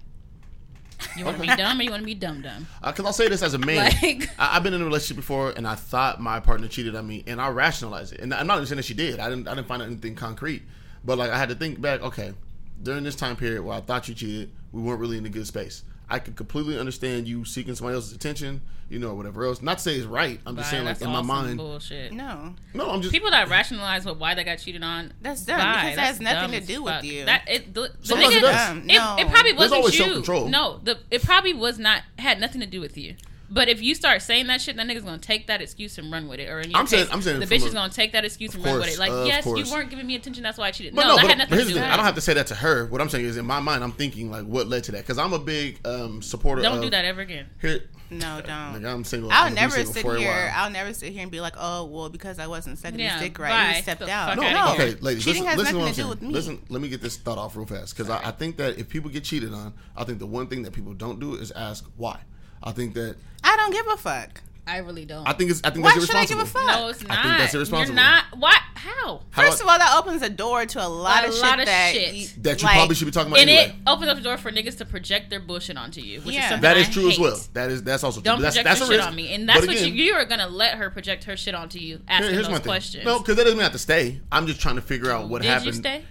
[1.15, 2.67] You want to be dumb or you want to be dumb dumb?
[2.84, 3.91] Uh, because I'll say this as a man.
[4.02, 7.08] Like- I, I've been in a relationship before, and I thought my partner cheated on
[7.08, 8.19] me, and I rationalized it.
[8.19, 9.19] And I'm not even saying that she did.
[9.19, 9.47] I didn't.
[9.47, 10.63] I didn't find anything concrete.
[11.05, 12.01] But like, I had to think back.
[12.01, 12.33] Okay,
[12.81, 15.47] during this time period where I thought you cheated, we weren't really in a good
[15.47, 15.83] space.
[16.10, 19.62] I could completely understand you seeking somebody else's attention, you know, whatever else.
[19.62, 20.39] Not to say it's right.
[20.45, 22.13] I'm just Bye, saying, like that's in my mind, bullshit.
[22.13, 25.57] no, no, I'm just People that rationalize with why they got cheated on, That's dumb,
[25.60, 27.25] bye, because it that's has nothing to do with you.
[27.25, 28.77] That it, the, the Sometimes nigga, it.
[28.77, 29.15] It, no.
[29.19, 30.03] it probably There's wasn't always you.
[30.05, 30.47] self-control.
[30.47, 33.15] No, the it probably was not had nothing to do with you.
[33.49, 36.27] But if you start saying that shit, that nigga's gonna take that excuse and run
[36.27, 36.49] with it.
[36.49, 38.53] Or in your I'm saying- I'm saying the bitch a- is gonna take that excuse
[38.53, 38.99] and Of run with it.
[38.99, 39.65] Like, of yes, course.
[39.65, 40.43] you weren't giving me attention.
[40.43, 40.95] That's why I cheated.
[40.95, 41.83] But no, no, that but, had but nothing here's to do thing.
[41.83, 42.86] with I don't have to say that to her.
[42.88, 45.01] What I'm saying is, in my mind, I'm thinking like, what led to that?
[45.03, 46.62] Because I'm a big um, supporter.
[46.62, 47.45] Don't of, do that ever again.
[47.62, 48.83] Here, no, don't.
[48.83, 49.31] like, I'm single.
[49.31, 50.51] I'll I'm never single sit for here.
[50.53, 53.21] I'll never sit here and be like, "Oh, well, because I wasn't sucking Yeah, his
[53.29, 53.73] dick right, bye.
[53.75, 54.91] he stepped The out." No, No, outta here.
[54.93, 56.29] okay, ladies, Cheating listen, has listen nothing to do with me.
[56.33, 58.89] Listen, let me get this thought off real fast because I, I think that if
[58.89, 61.86] people get cheated on, I think the one thing that people don't do is ask
[61.95, 62.19] why.
[62.63, 64.41] I think that I don't give a fuck.
[64.69, 65.25] I really don't.
[65.25, 66.17] I think it's I think that's irresponsible.
[66.17, 66.43] Why that's should I irresponsible.
[66.43, 66.81] give a fuck?
[66.81, 67.23] no, it's I not.
[67.23, 67.95] think that's irresponsible.
[67.95, 68.23] You're not.
[68.37, 68.61] What?
[68.75, 69.21] How?
[69.29, 71.41] How First of all, that opens a door to a lot of shit.
[71.41, 72.13] A lot of that shit.
[72.13, 73.69] you, that you like, probably should be talking about and anyway.
[73.69, 76.41] it opens up the door for niggas to project their bullshit onto you, which Yeah.
[76.43, 77.21] is something That is I true as hate.
[77.21, 77.39] well.
[77.53, 78.23] That is that's also true.
[78.25, 79.07] Don't that's, project that's your a shit risk.
[79.09, 81.37] on me, and that's But what again, you you are gonna let her project her
[81.37, 82.63] shit onto you, asking here- here's those my thing.
[82.65, 83.05] questions.
[83.05, 84.19] No, because that doesn't mean I have to stay.
[84.33, 85.67] I'm just trying to figure out what Did happened.
[85.67, 86.03] you stay?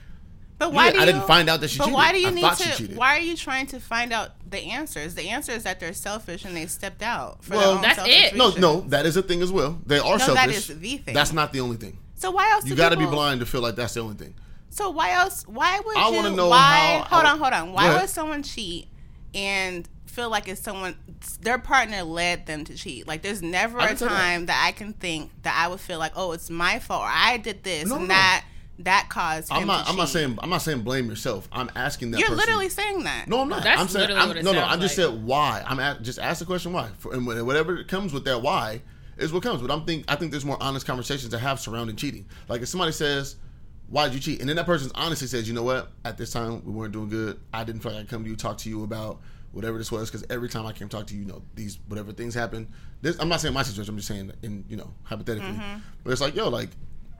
[0.59, 1.95] But why do I you, didn't find out that she But cheated.
[1.95, 2.85] why do you I need to?
[2.95, 5.15] Why are you trying to find out the answers?
[5.15, 7.45] The answer is that they're selfish and they stepped out.
[7.45, 8.35] For Well, That's it.
[8.35, 8.61] No, reasons.
[8.63, 9.79] no, that is a thing as well.
[9.85, 10.35] They are No, selfish.
[10.35, 11.15] that is the thing.
[11.15, 11.99] That's not the only thing.
[12.15, 12.65] So why else?
[12.65, 14.35] You got to be blind to feel like that's the only thing.
[14.71, 15.45] So why else?
[15.47, 16.17] Why would I you?
[16.17, 17.03] wanna know why?
[17.09, 17.73] how- hold on, hold on.
[17.73, 18.89] Why would someone cheat
[19.35, 20.97] and feel like it's someone
[21.43, 23.07] their partner led them to cheat?
[23.07, 24.09] Like, there's never a didn't that.
[24.09, 24.65] time that.
[24.67, 27.03] I can think that I would feel like, oh, it's my fault.
[27.03, 28.15] Or I did this No, and no.
[28.79, 29.85] That that caused him I'm not.
[29.85, 30.39] to I'm not saying.
[30.43, 31.49] I'm not saying blame yourself.
[31.53, 32.19] I'm asking that.
[32.19, 33.27] You're person- literally saying that.
[33.29, 33.63] No, I'm not.
[33.63, 34.03] That's I'm saying.
[34.03, 34.61] literally I'm, what it no, no.
[34.61, 35.09] sounds I just like.
[35.09, 35.65] said why.
[35.67, 36.91] I'm at, just ask the question why.
[36.99, 38.83] For, and whatever comes with that why
[39.17, 39.63] is what comes.
[39.63, 40.05] But I'm think.
[40.09, 42.27] I think there's more honest conversations to have surrounding cheating.
[42.49, 43.37] Like if somebody says.
[43.89, 44.41] Why did you cheat?
[44.41, 45.93] And then that person honestly says, you know what?
[46.05, 47.39] At this time, we weren't doing good.
[47.55, 49.21] I didn't feel like I could come to you, talk to you about
[49.53, 52.11] whatever this was, because every time I came talk to you, you know, these whatever
[52.11, 52.67] things happen.
[53.01, 53.95] This, I'm not saying my situation.
[53.95, 55.51] I'm just saying, in you know, hypothetically.
[55.51, 55.79] Mm-hmm.
[56.03, 56.71] But it's like, yo, like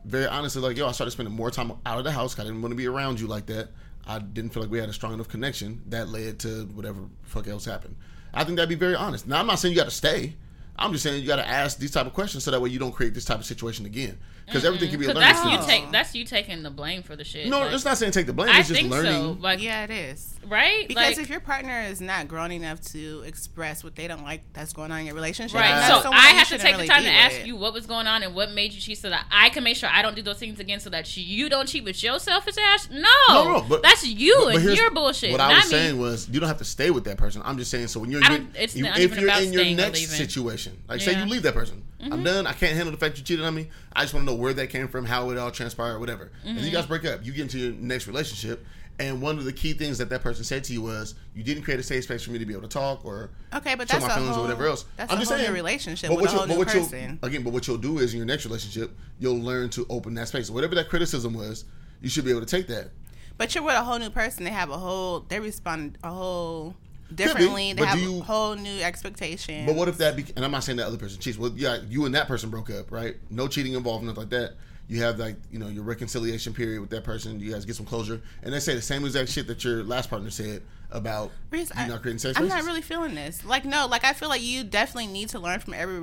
[0.07, 2.39] very honestly, like yo, I started spending more time out of the house.
[2.39, 3.69] I didn't want to be around you like that.
[4.07, 7.49] I didn't feel like we had a strong enough connection that led to whatever fuck
[7.49, 7.97] else happened.
[8.33, 9.27] I think that'd be very honest.
[9.27, 10.35] Now I'm not saying you got to stay.
[10.79, 12.79] I'm just saying you got to ask these type of questions so that way you
[12.79, 14.19] don't create this type of situation again.
[14.47, 15.91] Because everything can be a Because learning that's you take.
[15.91, 17.49] That's you taking the blame for the shit.
[17.49, 18.49] No, like, it's not saying take the blame.
[18.49, 19.13] I It's just think learning.
[19.13, 19.37] so.
[19.41, 20.35] Like, Yeah, it is.
[20.47, 20.87] right?
[20.87, 24.43] Because like, if your partner is not grown enough to express what they don't like
[24.53, 25.89] that's going on in your relationship, Right.
[25.89, 27.47] So I have to take really the time be to ask with.
[27.49, 29.77] you what was going on and what made you cheat so that I can make
[29.77, 32.55] sure I don't do those things again so that you don't cheat with your selfish
[32.57, 32.89] ass.
[32.89, 33.03] No.
[33.29, 35.33] No, no, but that's you but- but and your bullshit.
[35.33, 35.79] What I not was me.
[35.79, 37.43] saying was, you don't have to stay with that person.
[37.45, 39.53] I'm just saying, so when you're, I in don't- your- it's you- if you're in
[39.53, 41.25] your next situation, like say Yeah.
[41.25, 42.47] You leave that person, I'm done.
[42.47, 43.69] I can't handle the fact you cheated on me.
[43.95, 46.31] I just want to know where that came from, how it all transpired, whatever.
[46.45, 46.67] And Mm-hmm.
[46.67, 47.25] you guys break up.
[47.25, 48.65] You get into your next relationship,
[48.99, 51.63] and one of the key things that that person said to you was, "You didn't
[51.65, 53.99] create a safe space for me to be able to talk or Okay, but show
[53.99, 55.51] that's my feelings whole, or whatever else." That's I'm a just whole saying.
[55.51, 57.19] new relationship But with a whole but person.
[57.23, 60.29] again, but what you'll do is in your next relationship, you'll learn to open that
[60.29, 60.51] space.
[60.51, 61.65] Whatever that criticism was,
[62.03, 62.91] you should be able to take that.
[63.39, 64.45] But you're with a whole new person.
[64.45, 65.21] They have a whole.
[65.21, 66.75] They respond a whole
[67.15, 67.73] differently.
[67.73, 69.67] They have you- whole new expectation.
[69.67, 70.17] But what if that?
[70.17, 71.39] Be, and I'm not saying that other person cheats.
[71.39, 73.17] Well, yeah, you and that person broke up, right?
[73.31, 74.55] No cheating involved, nothing like that.
[74.89, 77.41] You have like you know your reconciliation period with that person.
[77.41, 80.09] You guys get some closure, and they say the same exact shit that your last
[80.11, 82.55] partner said about Reese, you I- not creating safe I'm spaces.
[82.65, 83.45] not really feeling this.
[83.45, 85.97] Like, no, like I feel like you definitely need to learn from every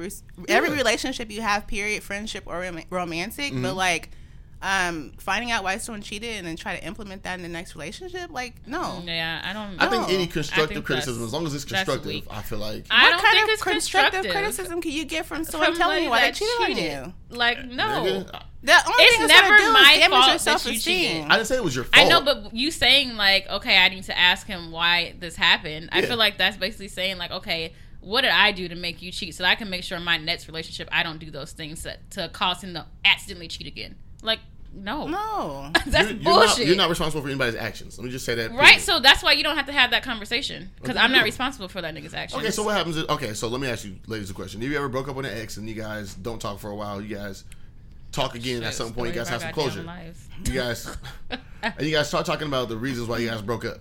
[0.49, 0.75] every Yeah.
[0.75, 3.53] relationship you have, period, friendship or rom- romantic.
[3.53, 3.61] Mm-hmm.
[3.63, 4.09] But like,
[4.63, 7.75] um, finding out why someone cheated and then try to implement that in the next
[7.75, 9.03] relationship, like, no.
[9.05, 9.77] Yeah, I don't.
[9.79, 12.27] I think any constructive think criticism, as long as it's constructive.
[12.31, 14.31] I feel like I what don't kind think of it's constructive constructive.
[14.31, 17.09] criticism can you get from someone From telling you why they somebody cheated that on
[17.29, 17.37] you?
[17.37, 20.11] Like no, nigga, I- The only It's thing never never do my is damage fault
[20.11, 21.25] your that you self esteem.
[21.29, 22.05] I didn't say it was your fault.
[22.05, 25.89] I know, but you saying like, okay, I need to ask him why this happened.
[25.91, 29.11] I feel like that's basically saying like, okay, what did I do to make you
[29.11, 31.51] cheat, so that I can make sure in my next relationship I don't do those
[31.51, 33.95] things that, to cause him to accidentally cheat again.
[34.21, 34.39] Like,
[34.73, 35.71] no, No.
[35.85, 36.57] that's you're, you're bullshit.
[36.59, 37.97] Not, you're not responsible for anybody's actions.
[37.97, 38.51] Let me just say that.
[38.51, 38.81] right, period.
[38.81, 41.67] so that's why you don't have to have that conversation because Okay, I'm not responsible
[41.67, 42.41] for that nigga's actions.
[42.41, 42.97] Okay, so what happens?
[42.97, 44.61] Is, okay, so let me ask you, ladies, a question.
[44.61, 46.75] Have you ever broke up with an ex and you guys don't talk for a
[46.75, 47.01] while?
[47.01, 47.43] You guys
[48.11, 49.09] talk again at some point.
[49.13, 49.85] You guys have some closure.
[50.45, 50.95] You guys
[51.63, 53.77] and you guys start talking about the reasons why you guys broke up,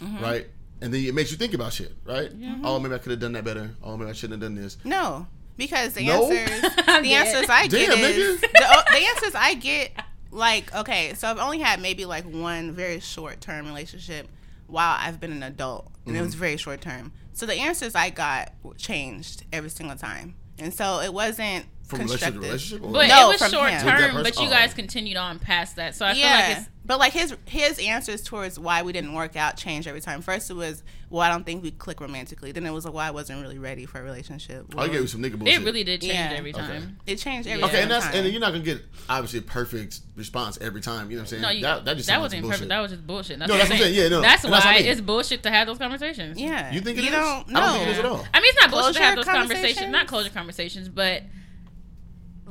[0.00, 0.22] Mm-hmm.
[0.22, 0.46] right?
[0.80, 2.28] And then it makes you think about shit, right?
[2.64, 3.70] Oh, maybe I could have done that better.
[3.84, 4.76] Oh, maybe I shouldn't have done this.
[4.82, 6.28] No, because the No?
[6.28, 9.92] answers, the answers I get Damn, is the, the answers I get.
[10.32, 14.26] Like, okay, so I've only had maybe like one very short term relationship
[14.66, 16.24] while I've been an adult, and it Mm-hmm.
[16.26, 17.12] was very short term.
[17.34, 21.66] So the answers I got changed every single time, and so it wasn't
[21.98, 22.82] From relationship to relationship?
[22.86, 23.80] Or But No, it was from short him.
[23.86, 24.50] Term, but you Oh.
[24.50, 25.94] guys continued on past that.
[25.94, 29.12] So I yeah, feel like it's but like his his answers towards why we didn't
[29.14, 30.20] work out changed every time.
[30.20, 32.50] First it was, well, I don't think we click romantically.
[32.50, 34.66] Then it was, well, I wasn't really ready for a relationship.
[34.76, 35.60] Oh, I gave you some nigga bullshit.
[35.60, 36.32] it really did change Yeah.
[36.36, 36.60] every Okay.
[36.60, 36.98] time.
[37.06, 37.70] it changed every time.
[37.70, 41.08] Okay, and that's and you're not gonna get obviously a perfect response every time.
[41.08, 41.42] You know what I'm saying?
[41.42, 42.60] No, you, that, that just that wasn't like perfect.
[42.62, 42.68] bullshit.
[42.70, 43.38] That was just bullshit.
[43.38, 43.94] That's No, what that's what I'm saying.
[43.94, 44.10] saying.
[44.10, 44.86] Yeah, no, that's that's why I mean.
[44.86, 46.40] it's bullshit to have those conversations.
[46.40, 46.72] yeah.
[46.72, 47.14] You think it you is?
[47.14, 47.98] don't I don't think it know.
[48.00, 48.26] at all.
[48.34, 49.60] I mean, it's not bullshit to have those conversations.
[49.78, 49.92] conversations?
[49.92, 51.22] Not closure conversations, but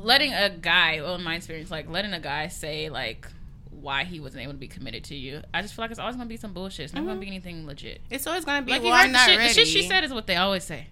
[0.02, 3.26] letting a guy, well, in my experience, like letting a guy say like
[3.70, 5.42] why he wasn't able to be committed to you.
[5.52, 6.84] I just feel like it's always gonna be some bullshit.
[6.84, 7.20] It's never gonna mm-hmm.
[7.20, 8.00] be anything legit.
[8.10, 8.72] It's always gonna be.
[8.72, 9.38] Like well, you heard I'm not shit.
[9.38, 9.48] ready.
[9.48, 10.86] The shit she said is what they always say.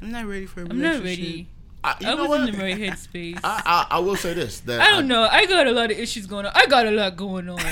[0.00, 1.48] I'm not ready for a I'm not ready.
[1.82, 2.48] I, you I know was what?
[2.48, 3.40] in the right headspace.
[3.42, 5.26] I, I, I will say this that I don't know.
[5.30, 6.52] I got a lot of issues going on.
[6.54, 7.58] I got a lot going on.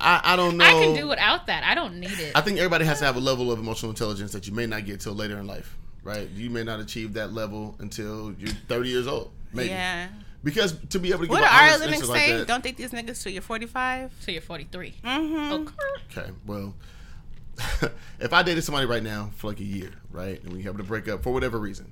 [0.00, 0.64] I, I don't know.
[0.64, 1.64] I can do without that.
[1.64, 2.32] I don't need it.
[2.34, 4.84] I think everybody has to have a level of emotional intelligence that you may not
[4.84, 6.28] get till later in life, right?
[6.30, 9.70] You may not achieve that level until you're 30 years old, maybe.
[9.70, 10.08] Yeah.
[10.42, 12.36] Because to be able to give What an did Ari honest Lennox answer like say?
[12.36, 14.12] that, Don't date these niggas till you're 45.
[14.20, 14.94] So you're 43.
[15.02, 15.52] Mm-hmm.
[15.52, 15.72] Okay.
[16.20, 16.74] okay, well,
[18.20, 20.84] if I dated somebody right now for like a year, right, and we happen to
[20.84, 21.90] break up for whatever reason,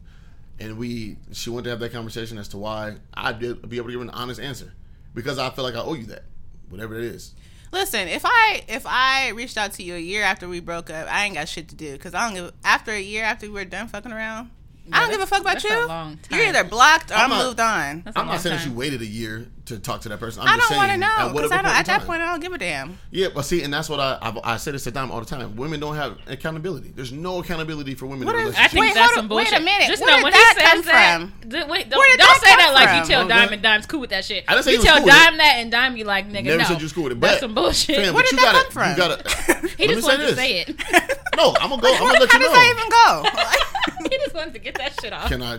[0.61, 3.87] and we she wanted to have that conversation as to why, I'd be be able
[3.87, 4.75] to give her an honest answer
[5.15, 6.25] because I feel like I owe you that,
[6.69, 7.35] whatever it is.
[7.73, 11.07] Listen, if I if I reached out to you a year after we broke up,
[11.11, 12.53] I ain't got shit to do because I don't give.
[12.65, 14.51] After a year after we were done fucking around,
[14.91, 15.85] I don't give a fuck about that's you.
[15.85, 16.39] a long time.
[16.39, 18.03] You're either blocked or I'm I'm, not- moved on.
[18.05, 20.43] That's a I'm not saying that you waited a year to talk to that person.
[20.43, 21.65] I'm I just don't want to saying, know at because whatever I don't.
[21.67, 22.99] point At that point, I don't give a damn.
[23.13, 25.27] Yeah, but see, and that's what I I've, I say this to them all the
[25.27, 25.55] time.
[25.55, 26.93] Women don't have accountability.
[26.95, 28.65] There's no accountability for women What in is- relationships.
[28.65, 29.87] I think Wait, that's some on- wait a minute.
[29.87, 31.21] Just Where know did when that he says come that.
[31.43, 31.51] from?
[31.51, 32.99] th- wait, don't, Where did don't that say that like from?
[32.99, 33.53] you tell Oh, Dime God.
[33.53, 34.45] and Dime's cool with that shit.
[34.49, 36.65] I didn't say you tell cool Dime that and Dime be like, nigga, Never no.
[36.65, 37.21] said you was cool with it.
[37.21, 37.97] That's But some bullshit.
[37.97, 38.91] Fam, Where but did you that gotta, come from?
[38.91, 39.69] You gotta.
[39.79, 41.19] he let just wanted to say it.
[41.35, 41.91] No, I'm gonna go.
[41.95, 42.53] I'm gonna let How you does know.
[42.53, 44.09] that even go?
[44.11, 45.29] he just wanted to get that shit off.
[45.29, 45.57] Can I?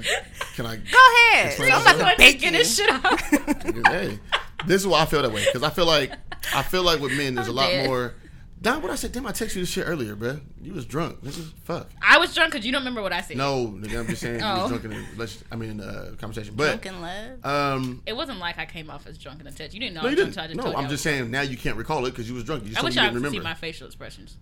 [0.55, 0.75] Can I?
[0.75, 1.59] Go ahead.
[1.59, 1.95] I'm yourself.
[1.95, 2.59] about to to bake get you.
[2.59, 3.31] his shit off.
[3.93, 4.19] Hey,
[4.67, 6.11] this is why I feel that way because I feel like
[6.53, 7.87] I feel like with men there's a I'm lot dead.
[7.87, 8.13] more.
[8.61, 9.11] Don, what I said?
[9.11, 10.39] Damn, I texted you this shit earlier, bro.
[10.61, 11.21] You was drunk.
[11.21, 11.89] This is fuck.
[12.01, 13.35] I was drunk because you don't remember what I said.
[13.35, 14.61] No, nigga, I'm just saying you Oh.
[14.61, 17.45] was drunk in the relation- I mean, in the conversation, but Drunken love.
[17.45, 18.01] um.
[18.05, 19.73] It wasn't like I came off as drunk in the text.
[19.73, 20.37] You didn't know No, you didn't.
[20.37, 22.63] I no, I'm just was saying now you can't recall it because you was drunk.
[22.63, 23.49] You just I told wish me you I didn't could see remember.
[23.49, 24.37] my facial expressions.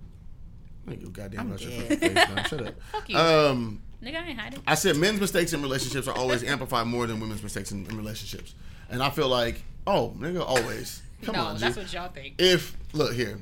[0.88, 2.46] Thank you, goddamn I'm about your face, man.
[2.46, 2.76] Shut up.
[2.92, 3.18] Fuck you.
[3.18, 4.60] Um, Nigga, I ain't hiding.
[4.68, 7.98] I said men's mistakes in relationships are always amplified more than women's mistakes in, in
[7.98, 8.54] relationships,
[8.92, 11.02] and I feel like, oh, nigga, always.
[11.24, 11.62] Come no, on, G.
[11.62, 12.36] that's what y'all think.
[12.40, 13.40] if look here,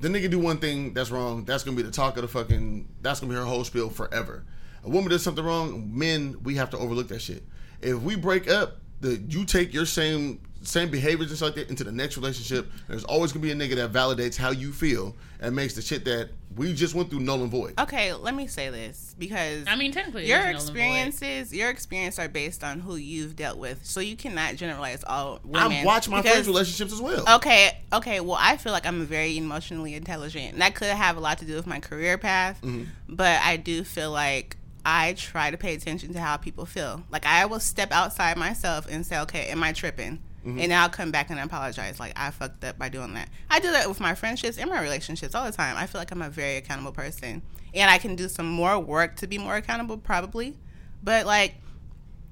[0.00, 2.88] the nigga do one thing that's wrong, that's gonna be the talk of the fucking.
[3.02, 4.44] That's gonna be her whole spiel forever.
[4.84, 7.42] A woman does something wrong, men we have to overlook that shit.
[7.80, 11.70] If we break up, the you take your same same behaviors and stuff like that
[11.70, 12.70] into the next relationship.
[12.88, 16.04] There's always gonna be a nigga that validates how you feel and makes the shit
[16.04, 17.74] that we just went through null and void.
[17.78, 20.86] Okay, let me say this because I mean, technically, your there's no limit.
[20.86, 25.40] experiences, your experience are based on who you've dealt with, so you cannot generalize all
[25.44, 25.72] women.
[25.72, 27.24] I've watched my because- friends' relationships as well.
[27.36, 28.20] Okay, okay.
[28.20, 31.44] Well, I feel like I'm very emotionally intelligent, and that could have a lot to
[31.44, 32.60] do with my career path.
[32.62, 32.84] Mm-hmm.
[33.08, 37.04] But I do feel like I try to pay attention to how people feel.
[37.10, 40.60] Like I will step outside myself and say, "Okay, am I tripping?" Mm-hmm.
[40.60, 41.98] and I'll come back and apologize.
[41.98, 43.28] Like I fucked up by doing that.
[43.50, 45.76] I do that with my friendships and my relationships all the time.
[45.76, 47.42] I feel like I'm a very accountable person,
[47.74, 50.56] and I can do some more work to be more accountable, probably.
[51.02, 51.54] But like,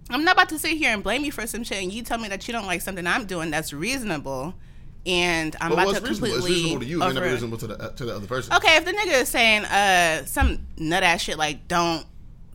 [0.09, 2.19] I'm not about to sit here and blame you for some shit, and you tell
[2.19, 4.55] me that you don't like something I'm doing that's reasonable,
[5.05, 6.09] and I'm But about to reasonable?
[6.09, 8.55] completely It's reasonable to you, and not reasonable to the uh, to the other person.
[8.55, 12.07] Okay, if the nigga is saying uh some nut ass shit like don't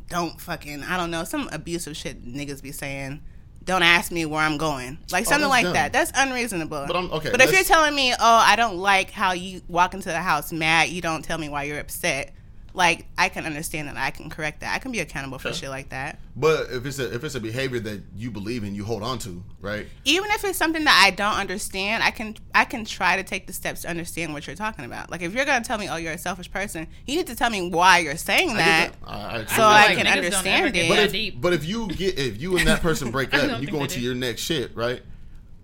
[0.08, 3.22] don't fucking I don't know some abusive shit niggas be saying.
[3.64, 5.74] Don't ask me where I'm going, like oh, something Oh, like dumb.
[5.74, 5.93] that.
[5.93, 6.86] That's unreasonable.
[6.88, 9.93] But I'm- okay, But if you're telling me, oh, I don't like how you walk
[9.93, 12.34] into the house mad, you don't tell me why you're upset.
[12.74, 13.97] Like I can understand that.
[13.97, 14.74] I can correct that.
[14.74, 16.19] I can be accountable for shit like that.
[16.36, 19.19] But if it's a if it's a behavior that you believe in, you hold on
[19.19, 19.88] to, right?
[20.05, 23.47] even if it's something that I don't understand, I can I can try to take
[23.47, 25.11] the steps to understand what you're talking about.
[25.11, 27.49] Like if you're gonna tell me, oh, you're a selfish person, you need to tell
[27.49, 28.91] me why you're saying that.
[28.91, 29.09] get that.
[29.09, 30.89] I, I, So feel I like can niggas don't ever understand it.
[30.89, 33.57] But if, but if you get if you and that person break up and you
[33.57, 35.01] think go they into your next shit, right?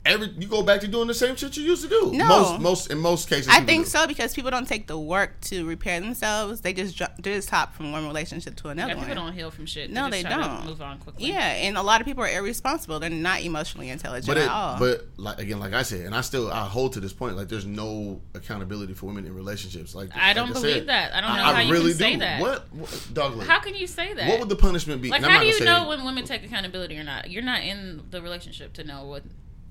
[0.08, 2.12] Every you go back to doing the same shit you used to do.
[2.14, 2.28] No.
[2.28, 3.48] Most most in most cases.
[3.50, 3.90] I think do.
[3.92, 6.62] so because people don't take the work to repair themselves.
[6.62, 9.26] They just ju- they just hop from one relationship to another Yeah, people one.
[9.26, 9.90] don't heal from shit.
[9.92, 10.66] No, just they try don't.
[10.66, 11.26] move on quickly.
[11.28, 13.00] Yeah, and a lot of people are irresponsible.
[13.00, 14.80] They're not emotionally intelligent But at all.
[14.80, 17.36] but like again, like I said, and I still I hold to this point.
[17.38, 19.94] Like there's no accountability for women in relationships.
[19.96, 21.14] Like I don't like believe said, that.
[21.14, 22.42] I don't know how you can say that.
[22.42, 23.42] What, what dog?
[23.44, 24.30] How can you say that?
[24.30, 25.10] What would the punishment be?
[25.10, 25.22] like?
[25.24, 27.30] How do you say- know when women take accountability or not?
[27.30, 29.24] You're not in the relationship to know what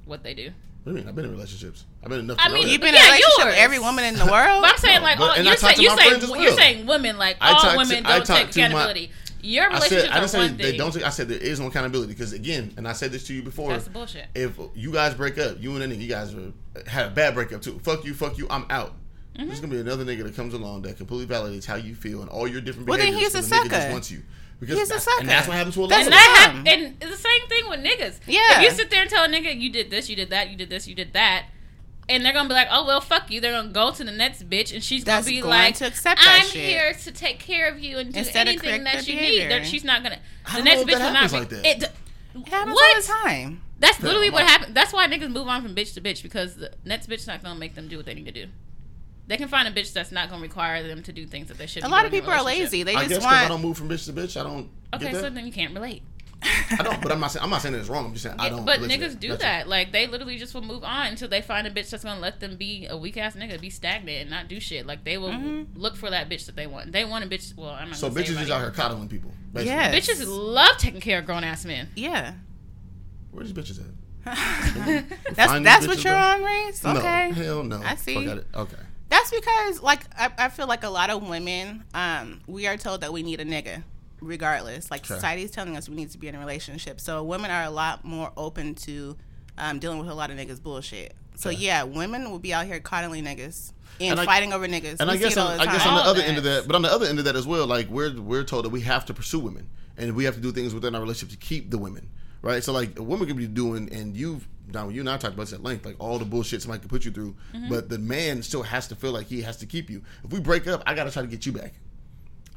[0.06, 0.50] what they do.
[0.84, 1.08] What do you mean?
[1.08, 1.84] I've been in relationships.
[2.02, 2.36] I've been enough.
[2.40, 2.68] I mean.
[2.68, 3.46] You've been Yeah, in a relationship yours.
[3.46, 4.62] with every woman in the world.
[4.62, 6.30] But I'm saying No, like but- all, you're talk saying you my saying friends as
[6.42, 8.66] you're saying women like I all talk to- women I don't talk take to my-
[8.66, 9.10] accountability.
[9.42, 10.78] Your I relationships said I didn't are say one they thing.
[10.78, 10.92] don't.
[10.92, 13.42] Take, I said there is no accountability because again, and I said this to you
[13.42, 13.70] before.
[13.70, 14.26] That's bullshit.
[14.34, 16.52] If you guys break up, you and that nigga, you guys are,
[16.88, 17.78] had a bad breakup too.
[17.84, 18.46] Fuck you, fuck you.
[18.50, 18.94] I'm out.
[19.36, 19.46] Mm-hmm.
[19.48, 22.30] There's gonna be another nigga that comes along that completely validates how you feel and
[22.30, 23.92] all your different Well, then he's a the nigga just sucker.
[23.92, 24.22] wants you.
[24.58, 26.46] Because He's a that's, and that's what happens to a lot That's of And that
[26.54, 26.64] dumb.
[26.64, 28.20] hap- and it's the same thing with niggas.
[28.26, 28.40] Yeah.
[28.58, 30.56] If you sit there and tell a nigga you did this, you did that, you
[30.56, 31.44] did this, you did that,
[32.08, 34.48] and they're gonna be like, "Oh well, fuck you." They're gonna go to the next
[34.48, 36.64] bitch, and she's That's gonna be going like, to accept that "I'm shit.
[36.70, 39.64] here to take care of you and do Instead anything that their you need." They're-
[39.66, 40.20] She's not gonna.
[40.54, 41.38] The next bitch will not happens be.
[41.38, 41.66] like that.
[41.66, 41.82] It,
[42.36, 42.96] It happens what?
[42.96, 43.60] all the time.
[43.78, 44.74] That's literally I'm what not- happened.
[44.74, 47.58] That's why niggas move on from bitch to bitch because the next bitch's not gonna
[47.60, 48.46] make them do what they need to do.
[49.28, 51.66] They can find a bitch that's not gonna require them to do things that they
[51.66, 51.82] should.
[51.82, 52.82] A be A lot of doing in people are lazy.
[52.84, 53.48] They I just guess because I want.
[53.48, 54.68] don't move from bitch to bitch, I don't.
[54.94, 55.20] Okay, get that.
[55.22, 56.02] so then you can't relate.
[56.42, 57.00] I don't.
[57.02, 58.04] But I'm not saying I'm not saying it's wrong.
[58.06, 58.64] I'm just saying I Yeah, don't.
[58.66, 59.60] but relate to niggas do That's that.
[59.62, 59.68] it.
[59.68, 62.38] Like they literally just will move on until they find a bitch that's gonna let
[62.40, 64.86] them be a weak ass nigga, be stagnant and not do shit.
[64.86, 65.80] Like they will Mm-hmm.
[65.80, 66.92] look for that bitch that they want.
[66.92, 67.56] They want a bitch.
[67.56, 67.96] Well, I'm not.
[67.96, 68.52] So gonna say bitches just everybody.
[68.52, 69.32] out here coddling people.
[69.52, 69.72] Basically.
[69.74, 69.92] Yeah.
[69.92, 71.88] Bitches love taking care of grown ass men.
[71.96, 72.34] yeah.
[73.32, 73.86] Where these bitches at?
[75.36, 76.18] That's Find that's what bitches, you're though?
[76.18, 76.84] on, Reese.
[76.84, 77.28] Okay.
[77.28, 77.82] No, hell no.
[77.82, 78.14] I see.
[78.14, 78.46] Fuck out it.
[78.54, 78.76] Okay.
[79.08, 83.02] That's because, like, I, I feel like a lot of women, um, we are told
[83.02, 83.82] that we need a nigga,
[84.20, 84.90] regardless.
[84.90, 85.14] Like, Okay.
[85.14, 87.00] society is telling us we need to be in a relationship.
[87.00, 89.16] So, women are a lot more open to
[89.58, 91.14] um, dealing with a lot of niggas' bullshit.
[91.36, 91.58] So, Okay.
[91.60, 94.96] yeah, women will be out here coddling niggas and, And I- fighting over niggas.
[95.00, 96.28] And We I guess on, the I guess on the All other that.
[96.28, 98.44] end of that, but on the other end of that as well, like we're we're
[98.44, 101.00] told that we have to pursue women and we have to do things within our
[101.00, 102.08] relationship to keep the women,
[102.42, 102.62] right?
[102.64, 105.44] So like a woman could be doing, and you've now you and I talked about
[105.44, 107.68] this at length, like all the bullshit somebody could put you through, Mm-hmm.
[107.68, 110.02] but the man still has to feel like he has to keep you.
[110.24, 111.74] If we break up, I got to try to get you back.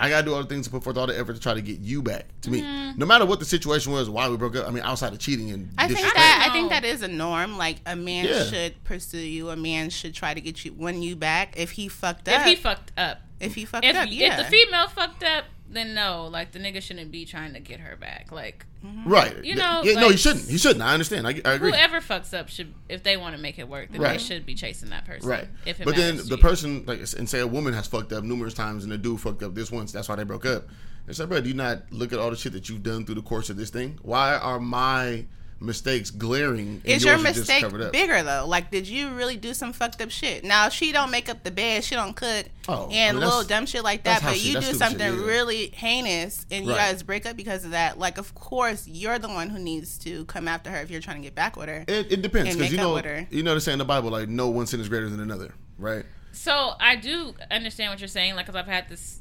[0.01, 1.61] I gotta do all the things to put forth all the effort to try to
[1.61, 2.61] get you back to me,
[2.95, 4.65] no matter what the situation was, why we broke up.
[4.65, 5.75] I mean, outside of cheating and Mm-hmm.
[5.77, 6.53] I think that I know.
[6.53, 7.57] think that is a norm.
[7.57, 8.43] Like a man Yeah.
[8.45, 9.49] should pursue you.
[9.49, 12.39] A man should try to get you win you back if he fucked up.
[12.39, 14.39] If he fucked up, if he fucked if up, yeah.
[14.39, 16.27] if the female fucked up, then no.
[16.31, 18.31] Like the nigga shouldn't be trying to get her back.
[18.31, 19.09] Like mm-hmm.
[19.09, 19.43] right?
[19.43, 20.49] You know, yeah, no, he shouldn't.
[20.49, 20.81] He shouldn't.
[20.81, 21.27] I understand.
[21.27, 21.71] I, I agree.
[21.71, 24.55] whoever fucks up should, if they want to make it work, then they should be
[24.55, 25.29] chasing that person.
[25.29, 25.47] Right.
[25.65, 26.37] If it but then the you.
[26.37, 29.43] person, like, and say a woman has fucked up numerous times and the dude fucked
[29.43, 30.67] up this once, that's why they broke up.
[31.07, 33.15] It's like, bro, do you not look at all the shit that you've done through
[33.15, 33.97] the course of this thing?
[34.03, 35.25] Why are my
[35.61, 36.81] mistakes glaring?
[36.83, 37.91] and Is your yours just mistake up?
[37.91, 38.45] bigger though?
[38.47, 40.43] Like, did you really do some fucked up shit?
[40.43, 43.43] Now, she don't make up the bed, she don't cook, Oh, I and mean, little
[43.43, 45.25] dumb shit like that, but she- you do something shit, yeah.
[45.25, 46.91] really heinous, and you Right.
[46.91, 47.97] guys break up because of that.
[47.99, 51.17] Like, of course, you're the one who needs to come after her if you're trying
[51.17, 51.83] to get back with her.
[51.87, 54.29] It, it depends because you know with you know they say in the Bible like
[54.29, 56.05] no one sin is greater than another, right?
[56.31, 59.19] So I do understand what you're saying, like, because I've had this,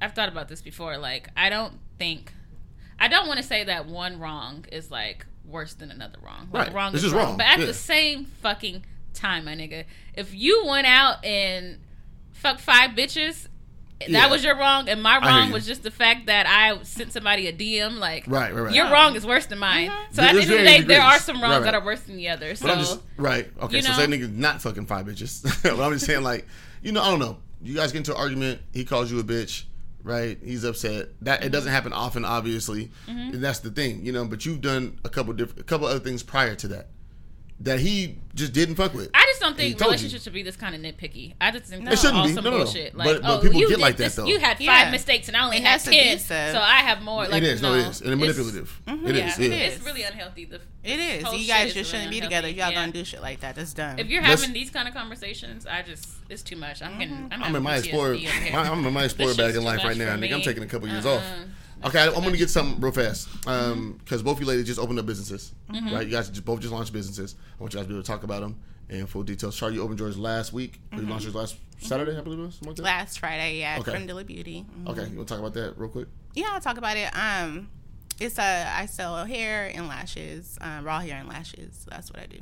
[0.00, 0.96] I've thought about this before.
[0.98, 2.32] Like, I don't think,
[2.98, 6.48] I don't want to say that one wrong is like worse than another wrong.
[6.52, 6.74] Like, Right.
[6.74, 7.26] wrong is wrong.
[7.28, 7.36] wrong.
[7.36, 7.66] But at Yeah.
[7.66, 9.84] the same fucking time, my nigga,
[10.14, 11.78] if you went out and
[12.32, 13.48] fucked five bitches.
[14.00, 14.20] Yeah.
[14.20, 17.46] That was your wrong, and my wrong was just the fact that I sent somebody
[17.46, 17.98] a DM.
[17.98, 18.74] Like, Right, right, right.
[18.74, 19.88] your wrong is worse than mine.
[19.88, 20.04] Uh-huh.
[20.10, 21.64] So at the end of the day, there are some wrongs right.
[21.64, 22.58] that are worse than the others.
[22.58, 23.48] So just right.
[23.62, 23.96] Okay, so know?
[23.96, 25.42] say nigga not fucking five bitches.
[25.62, 26.46] but I'm just saying like,
[26.82, 27.38] you know, I don't know.
[27.62, 28.60] You guys get into an argument.
[28.74, 29.62] He calls you a bitch,
[30.04, 30.38] right?
[30.42, 31.08] He's upset.
[31.22, 33.34] That it doesn't happen often, obviously, Mm-hmm.
[33.34, 34.24] and that's the thing, you know.
[34.24, 36.90] But you've done a couple different, a couple other things prior to that.
[37.60, 39.08] That he just didn't fuck with.
[39.14, 41.34] I just don't think relationships should be this kind of nitpicky.
[41.40, 42.32] I just think It shouldn't all be.
[42.32, 42.64] some No, no, no.
[42.64, 42.92] bullshit.
[42.96, 44.26] But- Like, but oh, people you get did like that, this- though.
[44.26, 44.90] You had five Yeah.
[44.90, 46.34] mistakes and I only It had has to be ten, so.
[46.54, 47.22] so I have more.
[47.28, 47.86] Like, it is, no, no, mm-hmm.
[47.86, 48.80] it is, and it's- manipulative.
[48.88, 49.56] It yeah, is, it yeah.
[49.68, 49.76] is.
[49.76, 50.44] It's really unhealthy.
[50.46, 51.32] The, It is.
[51.40, 53.54] you guys is just shouldn't really be together y'all unhealthy, gonna do shit like that.
[53.54, 53.98] That's dumb.
[54.00, 56.82] if you're Let's- having these kind of conversations, I just it's too much.
[56.82, 57.14] I'm getting.
[57.14, 57.32] Mm-hmm.
[57.34, 58.08] I'm, I'm in my PTSD explorer.
[58.14, 58.52] over here.
[58.52, 60.16] My, I'm in my explorer This bag in life right now.
[60.16, 61.14] for Nigga, I'm taking a couple years Uh-uh.
[61.18, 61.22] off.
[61.84, 63.28] Okay, I, I'm gonna get something real fast.
[63.46, 65.94] Um, because both of you ladies just opened up businesses, Mm-hmm.
[65.94, 66.06] right?
[66.06, 67.34] You guys just both just launched businesses.
[67.58, 68.58] I want you guys to be able to talk about them
[68.88, 69.56] in full details.
[69.56, 70.80] Charlie, you opened yours last week.
[70.92, 71.04] Mm-hmm.
[71.04, 72.62] you launched yours last Saturday, I believe it was.
[72.62, 72.78] Like?
[72.78, 73.92] Last Friday, yeah, Okay.
[73.92, 74.64] Crendula Beauty.
[74.80, 74.88] Mhm.
[74.90, 76.08] Okay, you want to talk about that real quick?
[76.34, 77.10] Yeah, I'll talk about it.
[77.14, 77.68] Um,
[78.20, 81.84] it's a I sell hair and lashes, um, raw hair and lashes.
[81.90, 82.38] That's what I do.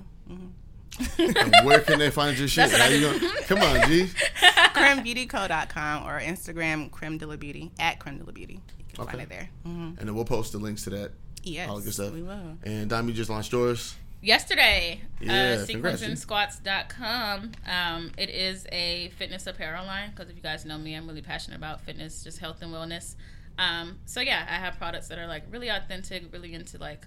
[1.64, 2.70] where can they find your shit?
[2.70, 4.06] How you gonna, come on, G.
[4.74, 8.54] CremBeautyCo.com or Instagram Creme de la Beauty at Creme de la Beauty.
[8.78, 9.10] You can Okay.
[9.12, 9.48] find it there.
[9.64, 11.12] hmm And then we'll post the links to that.
[11.44, 12.12] Yes, all good stuff.
[12.12, 12.56] we will.
[12.62, 13.96] And Dime, you just launched yours.
[14.20, 20.42] yesterday Yeah, uh, congrats, sequenceandsquats.com um, it is a fitness apparel line because if you
[20.42, 23.16] guys know me i'm really passionate about fitness just health and wellness
[23.58, 27.04] um, so yeah i have products that are like really authentic really into like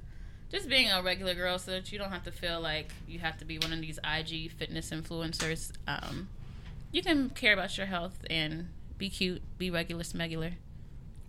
[0.56, 3.38] just being a regular girl so that you don't have to feel like you have
[3.38, 6.30] to be one of these ig fitness influencers um,
[6.92, 10.54] you can care about your health and be cute be regular smegular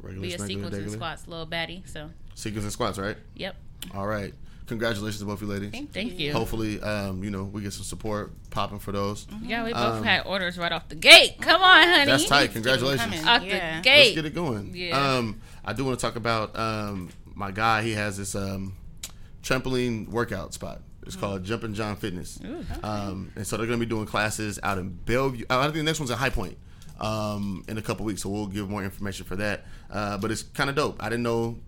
[0.00, 3.16] Regular, be a sequence and squats little baddie so Sequence and squats, right?
[3.34, 3.56] yep
[3.94, 4.32] All right.
[4.66, 5.70] Congratulations to both you ladies.
[5.70, 6.32] Thank, Thank you.
[6.32, 9.26] Hopefully, um, you know, we get some support popping for those.
[9.42, 12.52] yeah we both Um, had orders right off the gate come on honey That's tight.
[12.52, 13.00] Congratulations.
[13.00, 13.24] coming.
[13.26, 13.76] Out Yeah.
[13.78, 13.98] the gate.
[14.04, 14.72] Let's get it going.
[14.74, 14.98] Yeah.
[15.16, 17.82] Um, I do want to talk about um, my guy.
[17.82, 18.74] He has this um,
[19.46, 20.80] trampoline workout spot.
[21.06, 22.40] It's called Jumping John Fitness.
[22.82, 25.44] Um, and so they're going to be doing classes out in Bellevue.
[25.48, 26.58] uh, I think the next one's in High Point
[26.98, 28.22] um, in a couple weeks.
[28.22, 29.64] So we'll give more information for that.
[29.88, 31.00] Uh, but it's kind of dope.
[31.00, 31.58] I didn't know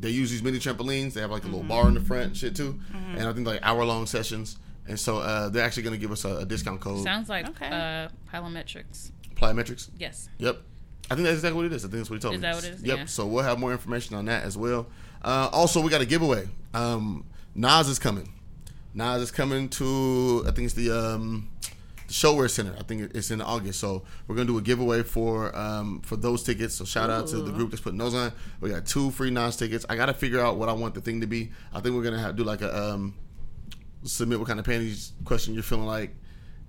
[0.00, 1.12] they use these mini trampolines.
[1.12, 2.78] They have like a little bar in the front and shit too.
[2.92, 4.56] And I think like hour long sessions.
[4.88, 7.04] And so uh, they're actually going to give us a, a discount code.
[7.04, 7.68] Sounds like Okay.
[7.68, 9.12] uh, plyometrics.
[9.36, 9.90] Plyometrics.
[9.98, 10.28] Yes.
[10.38, 10.58] Yep.
[11.10, 11.84] I think that's exactly what it is.
[11.84, 12.42] I think that's what he told Is me.
[12.48, 12.82] that what it is?
[12.82, 12.98] Yep.
[12.98, 13.04] Yeah.
[13.06, 14.88] So we'll have more information on that as well.
[15.22, 16.48] Uh, also, we got a giveaway.
[16.74, 18.32] Um, Nas is coming.
[18.94, 21.48] Nas is coming to I think it's the um,
[22.06, 22.74] the ShoWare Center.
[22.78, 23.80] I think it's in August.
[23.80, 26.74] So we're gonna do a giveaway for um, for those tickets.
[26.74, 28.32] So shout out to the group that's putting those on.
[28.60, 29.84] We got two free Nas tickets.
[29.88, 31.52] I gotta figure out what I want the thing to be.
[31.72, 33.14] I think we're gonna have do like a um,
[34.04, 36.14] submit what kind of panties question you're feeling like.